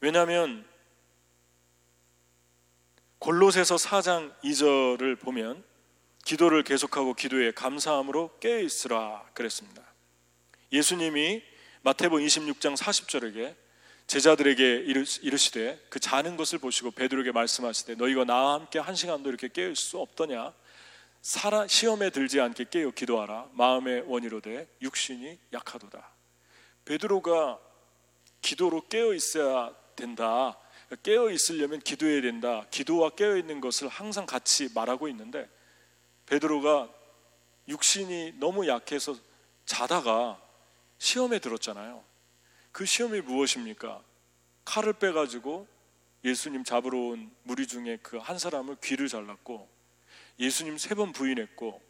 왜냐하면 0.00 0.66
골로새서 3.18 3.76
4장 3.76 4.34
2절을 4.42 5.18
보면 5.18 5.64
기도를 6.24 6.62
계속하고 6.62 7.14
기도에 7.14 7.52
감사함으로 7.52 8.38
깨어 8.38 8.60
있으라 8.60 9.24
그랬습니다. 9.34 9.82
예수님이 10.70 11.42
마태복음 11.82 12.24
26장 12.24 12.76
40절에게 12.76 13.56
제자들에게 14.08 14.84
이르시되 15.22 15.86
그 15.88 16.00
자는 16.00 16.36
것을 16.36 16.58
보시고 16.58 16.90
베드로에게 16.90 17.30
말씀하시되 17.32 17.94
너희가 17.94 18.24
나와 18.24 18.54
함께 18.54 18.80
한 18.80 18.94
시간도 18.94 19.28
이렇게 19.28 19.48
있을 19.54 19.76
수 19.76 19.98
없더냐 19.98 20.52
살아 21.22 21.66
시험에 21.66 22.10
들지 22.10 22.40
않게 22.40 22.66
깨어 22.70 22.90
기도하라 22.90 23.50
마음의 23.52 24.04
원이로 24.06 24.40
돼 24.40 24.66
육신이 24.82 25.38
약하도다 25.52 26.10
베드로가 26.84 27.60
기도로 28.40 28.88
깨어 28.88 29.12
있어야 29.14 29.74
된다. 29.94 30.56
깨어 31.02 31.30
있으려면 31.30 31.80
기도해야 31.80 32.22
된다. 32.22 32.64
기도와 32.70 33.10
깨어 33.10 33.36
있는 33.36 33.60
것을 33.60 33.88
항상 33.88 34.24
같이 34.26 34.70
말하고 34.74 35.08
있는데 35.08 35.48
베드로가 36.26 36.88
육신이 37.68 38.34
너무 38.38 38.66
약해서 38.68 39.14
자다가 39.66 40.40
시험에 40.98 41.38
들었잖아요. 41.38 42.02
그 42.78 42.86
시험이 42.86 43.22
무엇입니까? 43.22 44.04
칼을 44.64 44.92
빼가지고 44.92 45.66
예수님 46.24 46.62
잡으러 46.62 46.96
온 46.96 47.34
무리 47.42 47.66
중에 47.66 47.96
그 47.96 48.18
한 48.20 48.38
사람을 48.38 48.76
귀를 48.80 49.08
잘랐고 49.08 49.68
예수님 50.38 50.78
세 50.78 50.94
번 50.94 51.10
부인했고 51.10 51.82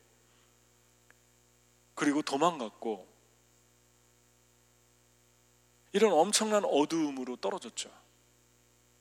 그리고 1.94 2.22
도망갔고 2.22 3.06
이런 5.92 6.10
엄청난 6.14 6.64
어두움으로 6.64 7.36
떨어졌죠. 7.36 7.90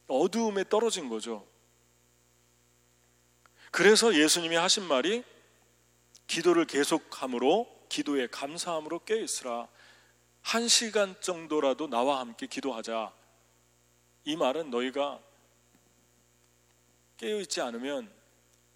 어두움에 0.07 0.65
떨어진 0.67 1.07
거죠. 1.07 1.47
그래서 3.71 4.13
예수님이 4.13 4.57
하신 4.57 4.83
말이 4.89 5.23
기도를 6.27 6.65
계속함으로 6.65 7.85
기도에 7.87 8.27
감사함으로 8.27 9.05
깨 9.05 9.21
있으라. 9.21 9.69
한 10.47 10.69
시간 10.69 11.13
정도라도 11.19 11.89
나와 11.89 12.21
함께 12.21 12.47
기도하자. 12.47 13.11
이 14.23 14.37
말은 14.37 14.69
너희가 14.69 15.19
깨어 17.17 17.41
있지 17.41 17.59
않으면 17.59 18.09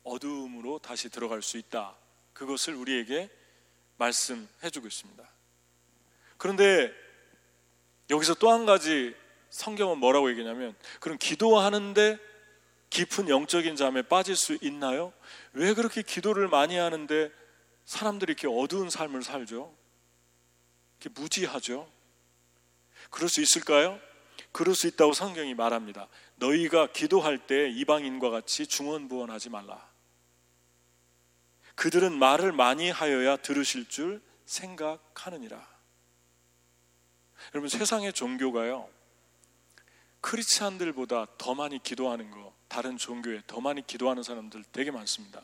어두움으로 0.04 0.80
다시 0.80 1.08
들어갈 1.08 1.42
수 1.42 1.58
있다. 1.58 1.96
그것을 2.34 2.76
우리에게 2.76 3.30
말씀해 3.96 4.70
주고 4.70 4.88
있습니다. 4.88 5.24
그런데 6.36 6.92
여기서 8.10 8.34
또 8.34 8.52
한 8.52 8.66
가지 8.66 9.16
성경은 9.50 9.98
뭐라고 9.98 10.30
얘기냐면 10.30 10.76
그럼 11.00 11.18
기도하는데 11.18 12.20
깊은 12.90 13.30
영적인 13.30 13.78
잠에 13.78 14.02
빠질 14.02 14.36
수 14.36 14.58
있나요? 14.62 15.14
왜 15.54 15.74
그렇게 15.74 16.02
기도를 16.02 16.50
많이 16.50 16.76
하는데 16.76 17.32
사람들이 17.86 18.34
이렇게 18.34 18.50
어두운 18.50 18.90
삶을 18.90 19.24
살죠? 19.24 19.74
무지하죠? 21.10 21.91
그럴 23.10 23.30
수 23.30 23.41
있을까요? 23.41 23.99
그럴 24.52 24.76
수 24.76 24.88
있다고 24.88 25.14
성경이 25.14 25.54
말합니다. 25.54 26.08
너희가 26.36 26.91
기도할 26.91 27.38
때 27.47 27.70
이방인과 27.70 28.30
같이 28.30 28.68
중언부언하지 28.68 29.49
말라. 29.49 29.89
그들은 31.76 32.18
말을 32.18 32.52
많이 32.52 32.89
하여야 32.89 33.38
들으실 33.38 33.88
줄 33.88 34.22
생각하느니라. 34.45 35.68
여러분 37.54 37.70
세상의 37.70 38.14
종교가요. 38.14 38.89
크리스찬들보다 40.22 41.26
더 41.38 41.56
많이 41.56 41.82
기도하는 41.82 42.30
거 42.30 42.54
다른 42.68 42.97
종교에 42.97 43.41
더 43.47 43.60
많이 43.60 43.86
기도하는 43.86 44.22
사람들 44.22 44.64
되게 44.72 44.91
많습니다. 44.91 45.41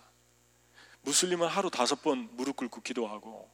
무슬림은 1.01 1.47
하루 1.47 1.71
다섯 1.71 2.01
번 2.03 2.29
무릎 2.33 2.57
꿇고 2.57 2.81
기도하고 2.81 3.49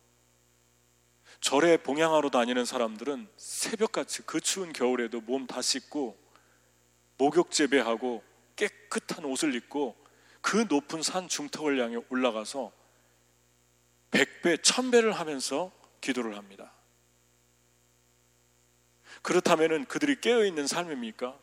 절에 1.44 1.76
봉양하러 1.76 2.30
다니는 2.30 2.64
사람들은 2.64 3.28
새벽같이 3.36 4.22
그 4.22 4.40
추운 4.40 4.72
겨울에도 4.72 5.20
몸 5.20 5.46
다 5.46 5.62
씻고 5.62 6.18
목욕 7.18 7.52
재배하고 7.52 8.24
깨끗한 8.56 9.26
옷을 9.26 9.54
입고 9.54 9.94
그 10.40 10.66
높은 10.70 11.04
산 11.04 11.28
중턱을 11.28 11.84
향해 11.84 11.98
올라가서 12.08 12.72
백배, 14.12 14.56
천배를 14.62 15.12
하면서 15.12 15.70
기도를 16.00 16.38
합니다. 16.38 16.72
그렇다면 19.22 19.84
그들이 19.86 20.22
깨어있는 20.22 20.66
삶입니까? 20.66 21.38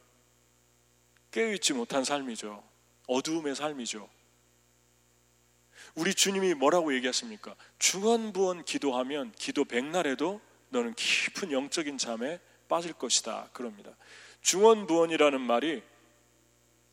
깨어있지 1.31 1.75
못한 1.75 2.05
삶이죠. 2.05 2.65
어두움의 3.07 3.55
삶이죠. 3.55 4.09
우리 5.95 6.15
주님이 6.15 6.55
뭐라고 6.55 6.95
얘기하십니까? 6.95 7.55
중언부언 7.79 8.65
기도하면 8.65 9.33
기도 9.33 9.65
백날에도 9.65 10.41
너는 10.71 10.95
깊은 10.95 11.53
영적인 11.53 11.99
잠에 11.99 12.41
빠질 12.69 12.93
것이다. 12.93 13.51
그럽니다. 13.53 13.91
중언부언이라는 14.43 15.41
말이 15.41 15.83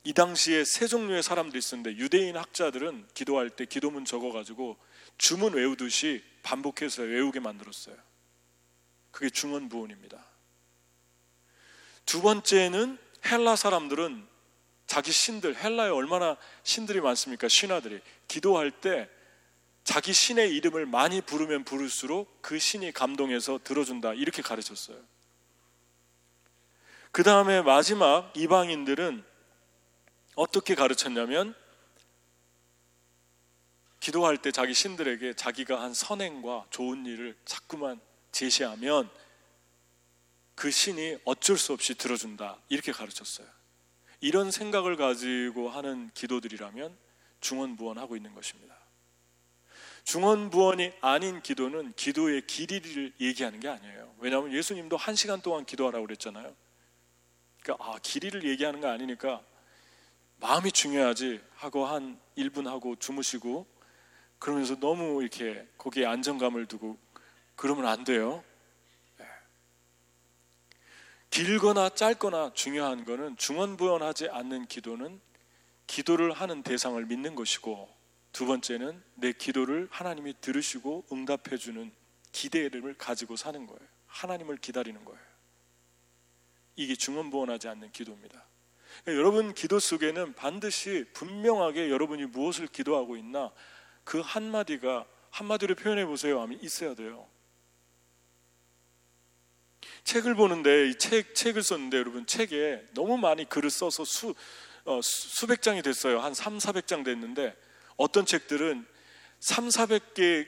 이 0.04 0.14
당시에 0.14 0.64
세 0.64 0.88
종류의 0.88 1.22
사람들이 1.22 1.60
있었는데 1.60 1.98
유대인 1.98 2.38
학자들은 2.38 3.08
기도할 3.14 3.50
때 3.50 3.66
기도문 3.66 4.06
적어가지고 4.06 4.78
주문 5.18 5.54
외우듯이 5.54 6.24
반복해서 6.44 7.04
외우게 7.04 7.40
만들었어요. 7.40 7.96
그게 9.12 9.30
중언부언입니다. 9.30 10.26
두 12.06 12.22
번째는 12.22 12.98
헬라 13.26 13.56
사람들은 13.56 14.26
자기 14.88 15.12
신들 15.12 15.56
헬라에 15.62 15.90
얼마나 15.90 16.38
신들이 16.64 17.02
많습니까? 17.02 17.48
신하들이 17.48 18.00
기도할 18.28 18.72
때 18.72 19.10
자기 19.84 20.14
신의 20.14 20.56
이름을 20.56 20.86
많이 20.86 21.22
부르면 21.22 21.66
부를수록 21.66 22.42
그 22.42 22.58
신이 22.58 22.94
감동해서 22.94 23.60
들어준다 23.64 24.14
이렇게 24.14 24.42
가르쳤어요. 24.42 24.98
그 27.12 27.24
다음에 27.24 27.62
마지막 27.62 28.32
이방인들은 28.36 29.24
어떻게 30.36 30.76
가르쳤냐면 30.76 31.56
기도할 34.00 34.38
때 34.38 34.52
자기 34.52 34.74
신들에게 34.74 35.34
자기가 35.34 35.82
한 35.82 35.94
선행과 35.94 36.68
좋은 36.70 37.06
일을 37.06 37.36
자꾸만 37.44 38.00
제시하면 38.32 39.10
그 40.56 40.72
신이 40.72 41.18
어쩔 41.26 41.58
수 41.58 41.74
없이 41.74 41.96
들어준다. 41.96 42.58
이렇게 42.70 42.92
가르쳤어요. 42.92 43.57
이런 44.20 44.52
생각을 44.52 44.96
가지고 44.96 45.70
하는 45.70 46.10
기도들이라면 46.14 46.96
중언부언하고 47.40 48.16
있는 48.16 48.34
것입니다. 48.34 48.76
중언부언이 50.04 50.94
아닌 51.02 51.42
기도는 51.42 51.94
기도의 51.94 52.48
길이를 52.48 53.14
얘기하는 53.20 53.60
게 53.60 53.68
아니에요. 53.68 54.14
왜냐하면 54.20 54.54
예수님도 54.54 54.96
한 54.96 55.16
시간 55.16 55.42
동안 55.42 55.66
기도하라고 55.66 56.06
그랬잖아요. 56.06 56.56
그러니까 57.62 57.86
아, 57.86 58.00
길이를 58.02 58.46
얘기하는 58.46 58.80
거 58.80 58.88
아니니까 58.88 59.44
마음이 60.40 60.72
중요하지 60.72 61.42
하고 61.56 61.86
한 61.86 62.20
1분 62.38 62.68
하고 62.68 62.96
주무시고 62.96 63.68
그러면서 64.40 64.80
너무 64.80 65.22
이렇게 65.22 65.68
거기에 65.78 66.06
안정감을 66.06 66.68
두고 66.68 66.98
그러면 67.56 67.88
안 67.88 68.04
돼요. 68.04 68.44
길거나 71.30 71.90
짧거나 71.90 72.54
중요한 72.54 73.06
것은 73.06 73.38
중언부언하지 73.38 74.30
않는 74.30 74.68
기도는 74.68 75.20
기도를 75.86 76.32
하는 76.32 76.64
대상을 76.64 77.04
믿는 77.06 77.36
것이고 77.36 77.90
두 78.32 78.46
번째는 78.46 79.02
내 79.16 79.32
기도를 79.32 79.88
하나님이 79.90 80.36
들으시고 80.42 81.06
응답해 81.12 81.58
주는 81.58 81.92
기대를 82.32 82.96
가지고 82.98 83.36
사는 83.36 83.66
거예요. 83.66 83.80
하나님을 84.08 84.58
기다리는 84.58 85.04
거예요. 85.04 85.20
이게 86.76 86.96
중언부언하지 86.96 87.68
않는 87.70 87.92
기도입니다. 87.92 88.46
그러니까 89.04 89.20
여러분 89.20 89.54
기도 89.54 89.80
속에는 89.80 90.34
반드시 90.34 91.06
분명하게 91.14 91.90
여러분이 91.90 92.26
무엇을 92.28 92.68
기도하고 92.68 93.18
있나 93.18 93.52
그 94.04 94.20
한마디가 94.20 95.06
한마디로 95.32 95.76
표현해 95.76 96.06
보세요 96.06 96.42
하면 96.42 96.60
있어야 96.62 96.96
돼요. 96.96 97.28
책을 100.08 100.36
보는데 100.36 100.88
이 100.90 100.96
책, 100.96 101.36
책을 101.36 101.62
썼는데 101.62 101.98
여러분 101.98 102.26
책에 102.26 102.82
너무 102.94 103.18
많이 103.18 103.44
글을 103.44 103.70
써서 103.70 104.06
수, 104.06 104.34
어, 104.86 105.02
수백 105.04 105.62
장이 105.62 105.82
됐어요. 105.82 106.22
한 106.22 106.34
3, 106.34 106.60
400장 106.60 107.04
됐는데 107.04 107.54
어떤 107.98 108.26
책들은 108.26 108.86
3, 109.42 109.68
400개 109.68 110.48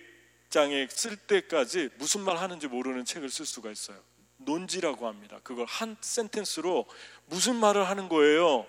장에 0.49 0.88
쓸 0.89 1.18
때까지 1.18 1.89
무슨 1.97 2.22
말 2.22 2.38
하는지 2.38 2.68
모르는 2.68 3.03
책을 3.03 3.30
쓸 3.30 3.45
수가 3.45 3.70
있어요. 3.70 4.01
논지라고 4.38 5.07
합니다. 5.07 5.41
그걸 5.43 5.66
한 5.66 5.97
센텐스로 5.99 6.86
무슨 7.26 7.57
말을 7.57 7.89
하는 7.89 8.07
거예요. 8.07 8.66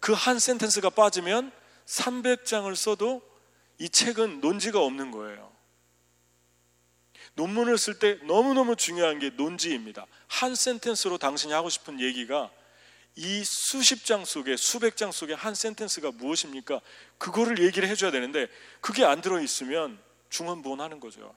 그 0.00 0.14
한 0.14 0.38
센텐스가 0.38 0.88
빠지면 0.88 1.52
300장을 1.84 2.74
써도 2.76 3.20
이 3.76 3.90
책은 3.90 4.40
논지가 4.40 4.80
없는 4.80 5.10
거예요. 5.10 5.52
논문을 7.40 7.78
쓸 7.78 7.98
때 7.98 8.18
너무너무 8.24 8.76
중요한 8.76 9.18
게 9.18 9.30
논지입니다. 9.30 10.06
한 10.28 10.54
센텐스로 10.54 11.16
당신이 11.16 11.54
하고 11.54 11.70
싶은 11.70 11.98
얘기가 11.98 12.50
이 13.16 13.42
수십 13.44 14.04
장 14.04 14.26
속에 14.26 14.58
수백 14.58 14.96
장 14.96 15.10
속에 15.10 15.32
한 15.32 15.54
센텐스가 15.54 16.12
무엇입니까? 16.12 16.80
그거를 17.16 17.64
얘기를 17.64 17.88
해줘야 17.88 18.10
되는데 18.10 18.46
그게 18.82 19.04
안 19.04 19.22
들어 19.22 19.40
있으면 19.40 19.98
중언부언하는 20.28 21.00
거죠. 21.00 21.34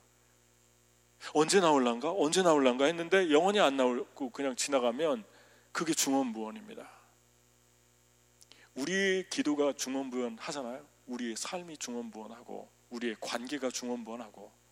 언제 1.32 1.58
나올란가? 1.60 2.12
언제 2.12 2.42
나올란가 2.42 2.84
했는데 2.84 3.30
영원히 3.30 3.58
안 3.60 3.78
나오고 3.78 4.28
그냥 4.30 4.54
지나가면 4.56 5.24
그게 5.72 5.94
중언부언입니다. 5.94 6.86
우리의 8.74 9.30
기도가 9.30 9.72
중언부언 9.72 10.36
하잖아요. 10.38 10.84
우리의 11.06 11.36
삶이 11.38 11.78
중언부언하고 11.78 12.68
우리의 12.90 13.16
관계가 13.20 13.70
중언부언하고 13.70 14.63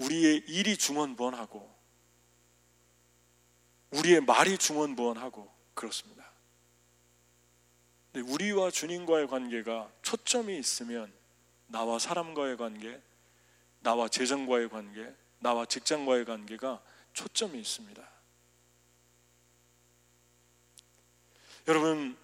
우리의 0.00 0.44
일이 0.48 0.76
중언부언하고 0.76 1.80
우리의 3.90 4.20
말이 4.20 4.56
중원부원하고 4.56 5.50
그렇습니다. 5.74 6.30
우리와 8.14 8.70
주님과의 8.70 9.28
관계가 9.28 9.90
초점이 10.02 10.58
있으면 10.58 11.12
나와 11.66 11.98
사람과의 11.98 12.56
관계, 12.56 13.00
나와 13.80 14.08
재정과의 14.08 14.68
관계, 14.68 15.12
나와 15.38 15.64
직장과의 15.64 16.24
관계가 16.24 16.82
초점이 17.12 17.58
있습니다. 17.60 18.08
여러분, 21.68 22.16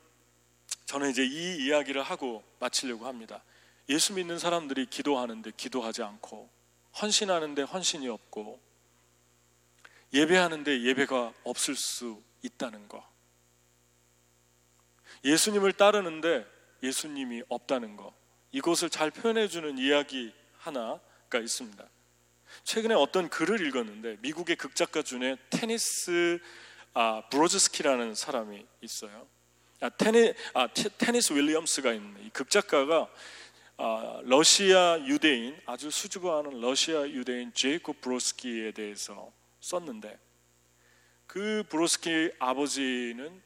저는 0.86 1.10
이제 1.10 1.24
이 1.24 1.66
이야기를 1.66 2.02
하고 2.02 2.42
마치려고 2.58 3.06
합니다. 3.06 3.42
예수 3.88 4.12
믿는 4.14 4.38
사람들이 4.38 4.86
기도하는데 4.86 5.52
기도하지 5.56 6.02
않고 6.02 6.55
헌신하는데 7.00 7.62
헌신이 7.62 8.08
없고 8.08 8.60
예배하는데 10.12 10.82
예배가 10.82 11.32
없을 11.44 11.74
수 11.74 12.22
있다는 12.42 12.88
거. 12.88 13.06
예수님을 15.24 15.72
따르는데 15.72 16.46
예수님이 16.82 17.42
없다는 17.48 17.96
거. 17.96 18.14
이것을 18.52 18.88
잘 18.90 19.10
표현해 19.10 19.48
주는 19.48 19.76
이야기 19.78 20.32
하나가 20.58 21.38
있습니다. 21.38 21.84
최근에 22.64 22.94
어떤 22.94 23.28
글을 23.28 23.66
읽었는데 23.66 24.18
미국의 24.20 24.56
극작가 24.56 25.02
중에 25.02 25.36
테니스 25.50 26.38
아, 26.94 27.22
브로즈스키라는 27.28 28.14
사람이 28.14 28.64
있어요. 28.80 29.26
아, 29.80 29.90
테니, 29.90 30.32
아, 30.54 30.68
테니스 30.68 31.34
윌리엄스가 31.34 31.92
있는 31.92 32.24
이 32.24 32.30
극작가가 32.30 32.96
아, 33.02 33.08
러시아 33.78 34.98
유대인 35.06 35.58
아주 35.66 35.90
수줍어하는 35.90 36.60
러시아 36.60 37.06
유대인 37.08 37.52
제이콥 37.52 38.00
브로스키에 38.00 38.72
대해서 38.72 39.32
썼는데 39.60 40.18
그 41.26 41.64
브로스키 41.68 42.32
아버지는 42.38 43.42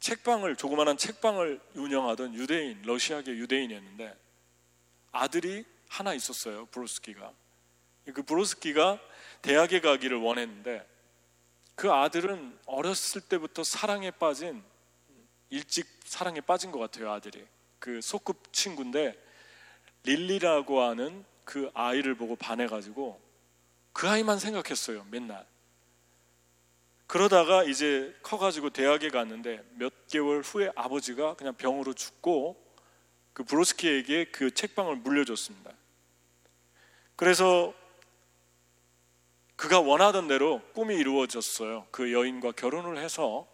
책방을 0.00 0.56
조그마한 0.56 0.98
책방을 0.98 1.60
운영하던 1.74 2.34
유대인 2.34 2.82
러시아계 2.82 3.32
유대인이었는데 3.32 4.14
아들이 5.12 5.64
하나 5.88 6.12
있었어요 6.14 6.66
브로스키가. 6.66 7.32
그 8.12 8.22
브로스키가 8.22 9.00
대학에 9.42 9.80
가기를 9.80 10.18
원했는데 10.18 10.86
그 11.74 11.92
아들은 11.92 12.58
어렸을 12.66 13.20
때부터 13.22 13.64
사랑에 13.64 14.10
빠진 14.10 14.62
일찍 15.50 15.86
사랑에 16.04 16.40
빠진 16.40 16.70
것 16.70 16.78
같아요 16.78 17.10
아들이 17.12 17.44
그 17.86 18.00
소꿉 18.00 18.34
친구인데 18.50 19.16
릴리라고 20.02 20.82
하는 20.82 21.24
그 21.44 21.70
아이를 21.72 22.16
보고 22.16 22.34
반해가지고 22.34 23.20
그 23.92 24.08
아이만 24.08 24.40
생각했어요 24.40 25.06
맨날 25.08 25.46
그러다가 27.06 27.62
이제 27.62 28.12
커가지고 28.24 28.70
대학에 28.70 29.08
갔는데 29.10 29.64
몇 29.76 30.08
개월 30.08 30.40
후에 30.40 30.72
아버지가 30.74 31.34
그냥 31.34 31.54
병으로 31.54 31.92
죽고 31.92 32.60
그 33.32 33.44
브로스키에게 33.44 34.32
그 34.32 34.52
책방을 34.52 34.96
물려줬습니다. 34.96 35.70
그래서 37.14 37.72
그가 39.54 39.78
원하던 39.78 40.26
대로 40.26 40.60
꿈이 40.74 40.96
이루어졌어요. 40.96 41.86
그 41.92 42.12
여인과 42.12 42.52
결혼을 42.52 42.98
해서 42.98 43.46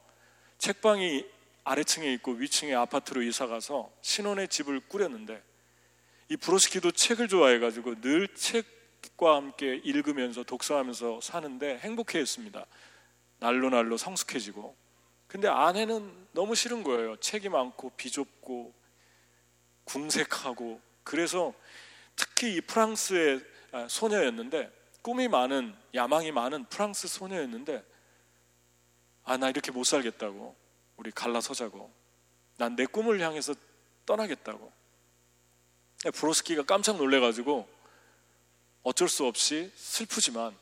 책방이 0.57 1.27
아래층에 1.65 2.13
있고 2.15 2.33
위층에 2.33 2.75
아파트로 2.75 3.23
이사 3.23 3.47
가서 3.47 3.93
신혼의 4.03 4.49
집을 4.49 4.81
꾸렸는데 4.89 5.43
이 6.29 6.37
브로스키도 6.37 6.93
책을 6.93 7.29
좋아해 7.29 7.59
가지고 7.59 8.01
늘 8.01 8.29
책과 8.35 9.37
함께 9.37 9.77
읽으면서 9.85 10.43
독서하면서 10.43 11.21
사는데 11.21 11.79
행복해 11.79 12.19
했습니다. 12.19 12.67
날로 13.39 13.71
날로 13.71 13.97
성숙해지고 13.97 14.77
근데 15.27 15.49
아내는 15.49 16.29
너무 16.33 16.55
싫은 16.55 16.83
거예요. 16.83 17.17
책이 17.17 17.49
많고 17.49 17.91
비좁고 17.97 18.75
궁색하고 19.85 20.81
그래서 21.05 21.55
특히 22.17 22.57
이 22.57 22.61
프랑스의 22.61 23.41
아, 23.73 23.87
소녀였는데 23.89 24.71
꿈이 25.01 25.29
많은 25.29 25.75
야망이 25.95 26.31
많은 26.33 26.67
프랑스 26.67 27.09
소녀였는데 27.09 27.83
아 29.25 29.37
나 29.37 29.49
이렇게 29.49 29.71
못 29.71 29.85
살겠다고 29.85 30.55
우리 31.03 31.11
갈라서자고 31.11 31.91
난 32.59 32.77
내 32.77 32.87
꿈을 32.87 33.21
향해서 33.21 33.55
떠나겠다고 34.07 34.73
브로스키가 36.15 36.63
깜짝 36.63 36.97
놀래가지고 36.97 37.69
어쩔 38.85 39.09
수 39.09 39.27
없이 39.27 39.73
슬프지만 39.75 40.57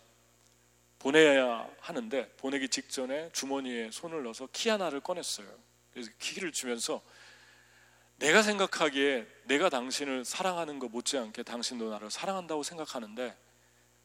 보내야 0.98 1.68
하는데 1.80 2.28
보내기 2.38 2.68
직전에 2.70 3.30
주머니에 3.32 3.90
손을 3.90 4.22
넣어서 4.22 4.48
키 4.52 4.70
하나를 4.70 5.00
꺼냈어요. 5.00 5.46
그래서 5.92 6.10
키를 6.18 6.52
주면서 6.52 7.02
내가 8.16 8.42
생각하기에 8.42 9.26
내가 9.44 9.68
당신을 9.68 10.24
사랑하는 10.24 10.78
것 10.78 10.90
못지않게 10.90 11.42
당신도 11.42 11.90
나를 11.90 12.10
사랑한다고 12.10 12.62
생각하는데 12.62 13.36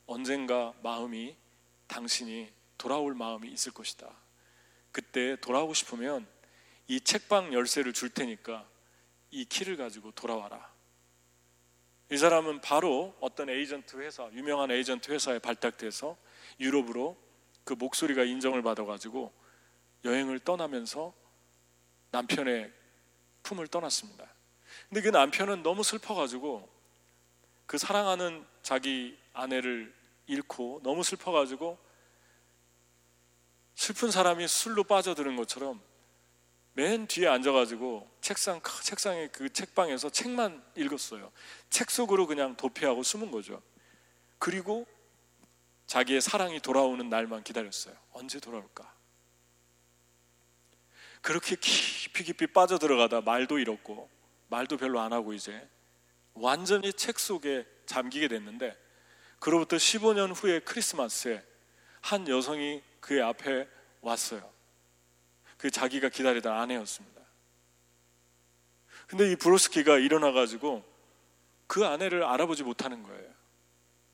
언젠가 0.06 0.74
마음이 0.84 1.36
당신이 1.88 2.52
돌아올 2.78 3.14
마음이 3.14 3.50
있을 3.50 3.72
것이다. 3.72 4.25
그때 4.96 5.36
돌아오고 5.42 5.74
싶으면 5.74 6.26
이 6.88 7.02
책방 7.02 7.52
열쇠를 7.52 7.92
줄 7.92 8.12
테니까 8.12 8.66
이 9.30 9.44
키를 9.44 9.76
가지고 9.76 10.12
돌아와라. 10.12 10.74
이 12.14 12.16
사람은 12.16 12.62
바로 12.62 13.14
어떤 13.20 13.50
에이전트 13.50 13.98
회사, 13.98 14.32
유명한 14.32 14.72
에이전트 14.72 15.12
회사에 15.12 15.40
발탁돼서 15.40 16.16
유럽으로 16.62 17.18
그 17.66 17.74
목소리가 17.74 18.24
인정을 18.24 18.62
받아가지고 18.62 19.34
여행을 20.06 20.40
떠나면서 20.40 21.14
남편의 22.12 22.72
품을 23.44 23.68
떠났습니다. 23.68 24.34
근데 24.88 25.02
그 25.02 25.10
남편은 25.10 25.62
너무 25.62 25.84
슬퍼가지고 25.84 26.70
그 27.66 27.78
사랑하는 27.78 28.46
자기 28.62 29.18
아내를 29.34 29.94
잃고 30.28 30.80
너무 30.84 31.04
슬퍼가지고 31.04 31.85
슬픈 33.76 34.10
사람이 34.10 34.48
술로 34.48 34.84
빠져드는 34.84 35.36
것처럼 35.36 35.82
맨 36.74 37.08
뒤에 37.08 37.28
앉아가지고 37.28 38.10
책상 38.20 38.62
책상에 38.84 39.28
그 39.28 39.52
책방에서 39.52 40.10
책만 40.10 40.64
읽었어요. 40.76 41.32
책 41.70 41.90
속으로 41.90 42.28
그냥 42.28 42.56
도피하고 42.58 43.04
숨은 43.04 43.32
거죠. 43.32 43.62
그리고 44.40 44.86
자기의 45.88 46.20
사랑이 46.20 46.60
돌아오는 46.60 47.08
날만 47.08 47.44
기다렸어요. 47.44 47.96
언제 48.12 48.40
돌아올까? 48.40 48.94
그렇게 51.22 51.56
깊이 51.56 52.24
깊이 52.24 52.48
빠져 52.48 52.78
들어가다 52.78 53.22
말도 53.22 53.60
잃었고 53.60 54.10
말도 54.50 54.78
별로 54.78 55.00
안 55.00 55.14
하고 55.14 55.34
이제 55.34 55.68
완전히 56.34 56.92
책 56.94 57.20
속에 57.20 57.66
잠기게 57.86 58.28
됐는데 58.28 58.78
그로부터 59.40 59.78
15년 59.78 60.34
후에 60.36 60.60
크리스마스에 60.60 61.44
한 62.02 62.28
여성이 62.28 62.84
그의 63.06 63.22
앞에 63.22 63.68
왔어요. 64.02 64.52
그 65.58 65.70
자기가 65.70 66.10
기다리던 66.10 66.52
아내였습니다. 66.52 67.22
근데 69.06 69.32
이 69.32 69.36
브로스키가 69.36 70.00
일어나 70.00 70.32
가지고 70.32 70.84
그 71.68 71.86
아내를 71.86 72.24
알아보지 72.24 72.64
못하는 72.64 73.04
거예요. 73.04 73.32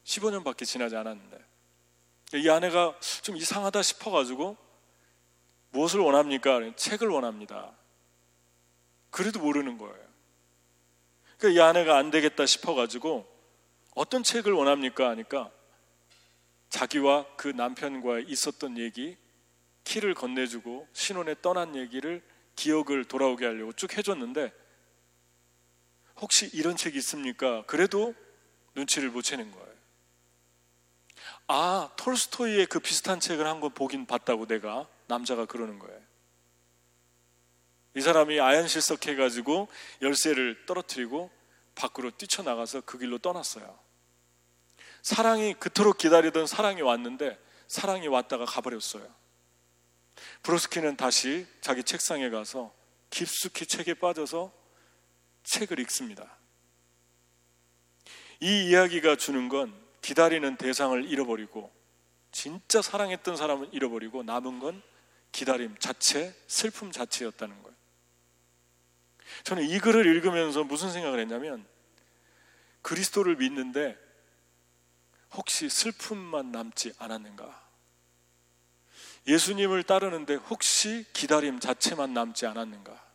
15년밖에 0.03 0.65
지나지 0.65 0.97
않았는데. 0.97 1.39
이 2.33 2.49
아내가 2.49 2.93
좀 3.21 3.37
이상하다 3.37 3.81
싶어가지고 3.81 4.57
무엇을 5.69 6.01
원합니까? 6.01 6.59
책을 6.75 7.07
원합니다. 7.07 7.71
그래도 9.09 9.39
모르는 9.39 9.77
거예요. 9.77 10.05
그러니까 11.37 11.61
이 11.61 11.65
아내가 11.65 11.97
안 11.97 12.11
되겠다 12.11 12.45
싶어가지고 12.45 13.25
어떤 13.95 14.21
책을 14.21 14.51
원합니까? 14.51 15.09
하니까 15.11 15.49
자기와 16.71 17.27
그 17.35 17.49
남편과 17.49 18.21
있었던 18.21 18.77
얘기, 18.77 19.17
키를 19.83 20.13
건네주고 20.15 20.87
신혼에 20.93 21.35
떠난 21.41 21.75
얘기를 21.75 22.23
기억을 22.55 23.05
돌아오게 23.05 23.45
하려고 23.45 23.73
쭉 23.73 23.95
해줬는데 23.97 24.51
혹시 26.21 26.49
이런 26.53 26.75
책이 26.75 26.97
있습니까? 26.99 27.63
그래도 27.67 28.15
눈치를 28.75 29.09
못 29.09 29.21
채는 29.21 29.51
거예요. 29.51 29.71
아, 31.47 31.89
톨스토이의 31.97 32.67
그 32.67 32.79
비슷한 32.79 33.19
책을 33.19 33.45
한 33.45 33.59
권 33.59 33.73
보긴 33.73 34.05
봤다고 34.05 34.45
내가 34.47 34.87
남자가 35.07 35.45
그러는 35.45 35.77
거예요. 35.77 35.99
이 37.95 38.01
사람이 38.01 38.39
아연 38.39 38.67
실석해 38.69 39.15
가지고 39.15 39.67
열쇠를 40.01 40.65
떨어뜨리고 40.65 41.29
밖으로 41.75 42.11
뛰쳐나가서 42.11 42.81
그 42.81 42.97
길로 42.97 43.17
떠났어요. 43.17 43.77
사랑이 45.01 45.53
그토록 45.55 45.97
기다리던 45.97 46.47
사랑이 46.47 46.81
왔는데 46.81 47.39
사랑이 47.67 48.07
왔다가 48.07 48.45
가버렸어요. 48.45 49.07
브로스키는 50.43 50.97
다시 50.97 51.47
자기 51.61 51.83
책상에 51.83 52.29
가서 52.29 52.73
깊숙이 53.09 53.65
책에 53.65 53.95
빠져서 53.95 54.51
책을 55.43 55.79
읽습니다. 55.79 56.37
이 58.39 58.69
이야기가 58.69 59.15
주는 59.15 59.49
건 59.49 59.73
기다리는 60.01 60.57
대상을 60.57 61.05
잃어버리고 61.05 61.71
진짜 62.31 62.81
사랑했던 62.81 63.35
사람은 63.35 63.73
잃어버리고 63.73 64.23
남은 64.23 64.59
건 64.59 64.81
기다림 65.31 65.77
자체, 65.77 66.35
슬픔 66.47 66.91
자체였다는 66.91 67.61
거예요. 67.61 67.75
저는 69.43 69.63
이 69.63 69.79
글을 69.79 70.05
읽으면서 70.05 70.63
무슨 70.63 70.91
생각을 70.91 71.19
했냐면 71.19 71.65
그리스도를 72.81 73.37
믿는데 73.37 73.97
혹시 75.33 75.69
슬픔만 75.69 76.51
남지 76.51 76.93
않았는가? 76.97 77.61
예수님을 79.27 79.83
따르는데 79.83 80.35
혹시 80.35 81.05
기다림 81.13 81.59
자체만 81.59 82.13
남지 82.13 82.45
않았는가? 82.47 83.11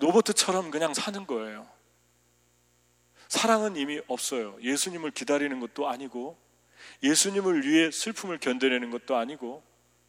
노버트처럼 0.00 0.70
그냥 0.70 0.92
사는 0.92 1.26
거예요. 1.26 1.68
사랑은 3.28 3.76
이미 3.76 4.00
없어요. 4.06 4.58
예수님을 4.62 5.12
기다리는 5.12 5.60
것도 5.60 5.88
아니고, 5.88 6.38
예수님을 7.02 7.66
위해 7.66 7.90
슬픔을 7.90 8.38
견뎌내는 8.38 8.90
것도 8.90 9.16
아니고, 9.16 9.62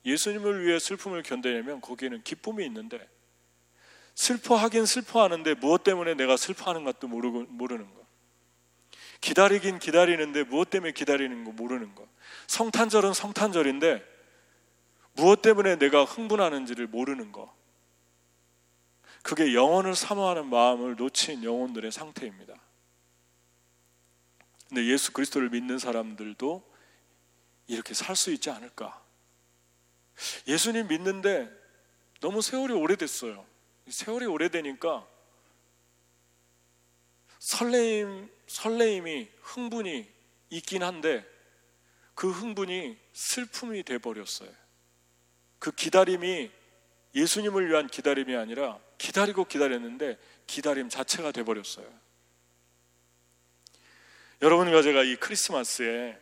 예수님을 0.06 0.66
위해 0.66 0.80
슬픔을 0.80 1.24
견뎌내면 1.24 1.82
거기에는 1.82 2.24
기쁨이 2.24 2.66
있는데, 2.66 3.08
슬퍼하긴 4.16 4.86
슬퍼하는데 4.86 5.54
무엇 5.56 5.84
때문에 5.84 6.14
내가 6.16 6.36
슬퍼하는 6.36 6.84
것도 6.84 7.08
모르는 7.08 7.94
거. 7.94 7.99
기다리긴 9.22 9.80
기다리는데 9.80 10.44
무엇 10.44 10.70
때문에 10.70 10.94
기다리는 10.94 11.44
거 11.44 11.52
모르는 11.52 11.94
거. 11.96 12.08
성탄절은 12.48 13.14
성탄절인데 13.14 14.04
무엇 15.14 15.42
때문에 15.42 15.78
내가 15.78 16.04
흥분하는지를 16.06 16.88
모르는 16.88 17.32
거. 17.32 17.54
그게 19.22 19.54
영혼을 19.54 19.96
사모하는 19.96 20.48
마음을 20.48 20.96
놓친 20.96 21.44
영혼들의 21.44 21.92
상태입니다. 21.92 22.54
근데 24.70 24.86
예수 24.86 25.12
그리스도를 25.12 25.50
믿는 25.50 25.80
사람들도 25.80 26.64
이렇게 27.68 27.94
살 27.94 28.16
수 28.16 28.32
있지 28.32 28.50
않을까? 28.50 29.04
예수님 30.48 30.88
믿는데 30.88 31.50
너무 32.22 32.42
세월이 32.42 32.74
오래됐어요. 32.74 33.46
세월이 33.90 34.26
오래되니까 34.26 35.08
설레임, 37.40 38.30
설레임이, 38.48 39.30
흥분이 39.42 40.08
있긴 40.50 40.84
한데 40.84 41.26
그 42.14 42.30
흥분이 42.30 42.98
슬픔이 43.14 43.84
돼버렸어요. 43.84 44.50
그 45.58 45.72
기다림이 45.72 46.52
예수님을 47.16 47.70
위한 47.70 47.88
기다림이 47.88 48.36
아니라 48.36 48.80
기다리고 48.98 49.46
기다렸는데 49.46 50.18
기다림 50.46 50.90
자체가 50.90 51.32
돼버렸어요. 51.32 51.88
여러분과 54.42 54.82
제가 54.82 55.04
이 55.04 55.16
크리스마스에 55.16 56.18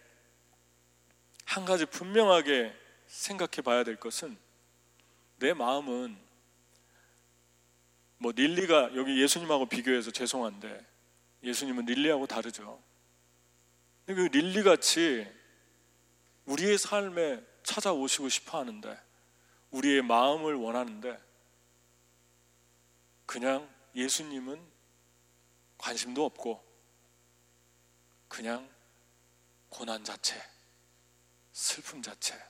한 1.45 1.65
가지 1.65 1.86
분명하게 1.86 2.74
생각해 3.07 3.61
봐야 3.63 3.84
될 3.84 3.95
것은 3.95 4.38
내 5.38 5.53
마음은 5.53 6.18
뭐 8.18 8.32
릴리가 8.32 8.95
여기 8.95 9.22
예수님하고 9.22 9.68
비교해서 9.68 10.11
죄송한데 10.11 10.97
예수님은 11.44 11.86
릴리하고 11.86 12.28
다르죠. 12.28 12.82
그 14.06 14.12
릴리 14.12 14.64
같이 14.64 15.28
우리의 16.46 16.78
삶에 16.78 17.46
찾아오시고 17.64 18.30
싶어 18.30 18.60
하는데 18.60 19.00
우리의 19.72 20.02
마음을 20.02 20.56
원하는데 20.56 21.22
그냥 23.26 23.70
예수님은 23.96 24.66
관심도 25.78 26.26
없고 26.26 26.66
그냥 28.28 28.70
고난 29.70 30.04
자체, 30.04 30.42
슬픔 31.52 32.02
자체, 32.02 32.42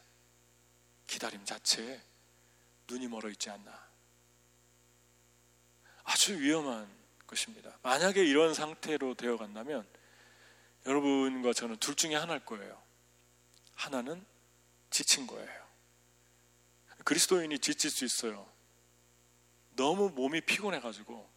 기다림 1.08 1.44
자체에 1.46 2.02
눈이 2.88 3.08
멀어 3.08 3.30
있지 3.30 3.50
않나. 3.50 3.88
아주 6.04 6.40
위험한 6.40 6.88
것입니다. 7.28 7.78
만약에 7.84 8.24
이런 8.24 8.54
상태로 8.54 9.16
되어 9.16 9.38
간다면 9.38 9.88
여러분과 10.86 11.54
저는 11.54 11.78
둘 11.78 11.96
중에 11.96 12.16
하나일 12.16 12.46
거예요. 12.46 12.82
하나는 13.76 14.26
지친 14.90 15.28
거예요. 15.28 15.68
그리스도인이 17.04 17.60
지칠 17.60 17.90
수 17.90 18.06
있어요. 18.06 18.50
너무 19.76 20.10
몸이 20.10 20.42
피곤해가지고 20.42 21.30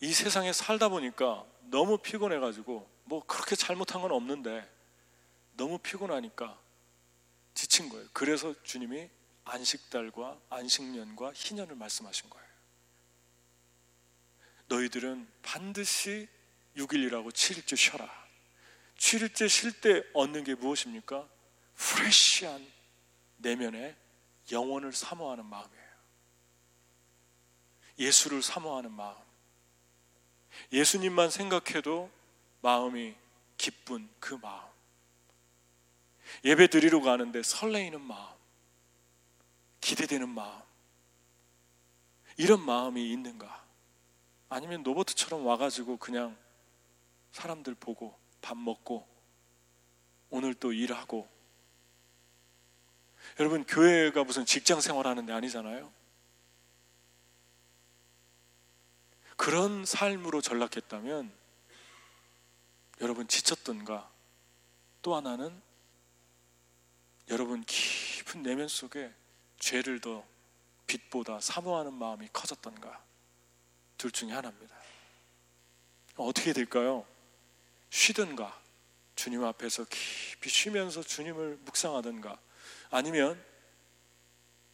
이 0.00 0.12
세상에 0.12 0.52
살다 0.52 0.88
보니까 0.88 1.44
너무 1.62 1.98
피곤해가지고 1.98 2.90
뭐 3.04 3.24
그렇게 3.26 3.56
잘못한 3.56 4.02
건 4.02 4.12
없는데 4.12 4.68
너무 5.56 5.78
피곤하니까 5.78 6.58
지친 7.54 7.88
거예요. 7.88 8.08
그래서 8.12 8.54
주님이 8.62 9.08
안식달과 9.44 10.40
안식년과 10.48 11.32
희년을 11.34 11.76
말씀하신 11.76 12.30
거예요. 12.30 12.53
너희들은 14.68 15.26
반드시 15.42 16.28
6일이라고 16.76 17.32
7일째 17.32 17.76
쉬어라. 17.76 18.24
7일째 18.98 19.48
쉴 19.48 19.80
때 19.80 20.02
얻는 20.14 20.44
게 20.44 20.54
무엇입니까? 20.54 21.28
프레시한 21.76 22.66
내면의 23.38 23.96
영혼을 24.52 24.92
사모하는 24.92 25.44
마음이에요. 25.46 25.84
예수를 27.98 28.42
사모하는 28.42 28.90
마음. 28.92 29.16
예수님만 30.72 31.30
생각해도 31.30 32.10
마음이 32.60 33.14
기쁜 33.56 34.08
그 34.20 34.34
마음. 34.34 34.64
예배 36.44 36.68
드리러 36.68 37.00
가는데 37.00 37.42
설레이는 37.42 38.00
마음. 38.00 38.34
기대되는 39.80 40.28
마음. 40.28 40.62
이런 42.36 42.64
마음이 42.64 43.12
있는가? 43.12 43.63
아니면 44.54 44.84
노버트처럼 44.84 45.44
와가지고 45.44 45.96
그냥 45.96 46.36
사람들 47.32 47.74
보고 47.74 48.16
밥 48.40 48.56
먹고 48.56 49.04
오늘 50.30 50.54
또 50.54 50.72
일하고. 50.72 51.28
여러분 53.40 53.64
교회가 53.64 54.22
무슨 54.22 54.46
직장 54.46 54.80
생활하는 54.80 55.26
데 55.26 55.32
아니잖아요. 55.32 55.92
그런 59.36 59.84
삶으로 59.84 60.40
전락했다면 60.40 61.32
여러분 63.00 63.26
지쳤던가? 63.26 64.08
또 65.02 65.16
하나는 65.16 65.60
여러분 67.28 67.64
깊은 67.64 68.44
내면 68.44 68.68
속에 68.68 69.12
죄를 69.58 70.00
더 70.00 70.24
빛보다 70.86 71.40
사모하는 71.40 71.92
마음이 71.92 72.28
커졌던가 72.32 73.02
둘 74.04 74.10
중에 74.10 74.32
하나입니다. 74.32 74.76
어떻게 76.16 76.52
될까요? 76.52 77.06
쉬든가 77.88 78.60
주님 79.16 79.42
앞에서 79.42 79.86
깊이 79.88 80.50
쉬면서 80.50 81.02
주님을 81.02 81.56
묵상하든가 81.64 82.38
아니면 82.90 83.42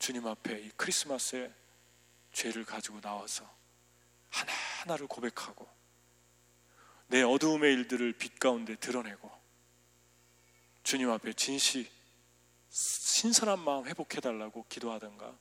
주님 0.01 0.27
앞에 0.27 0.63
이 0.63 0.71
크리스마스에 0.77 1.49
죄를 2.33 2.65
가지고 2.65 3.01
나와서 3.01 3.49
하나하나를 4.31 5.07
고백하고 5.07 5.69
내 7.07 7.23
어두움의 7.23 7.73
일들을 7.73 8.15
빛 8.15 8.41
가운데 8.41 8.75
드러내고 8.75 9.31
주님 10.83 11.09
앞에 11.09 11.35
진시 11.35 11.89
신선한 12.69 13.61
마음 13.61 13.87
회복해달라고 13.87 14.67
기도하든가 14.69 15.39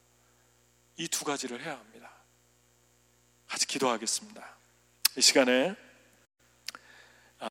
이 0.97 1.07
두 1.07 1.25
가지를 1.25 1.63
해야 1.63 1.79
합니다. 1.79 2.18
같이 3.49 3.65
기도하겠습니다. 3.65 4.55
이 5.17 5.21
시간에 5.21 5.75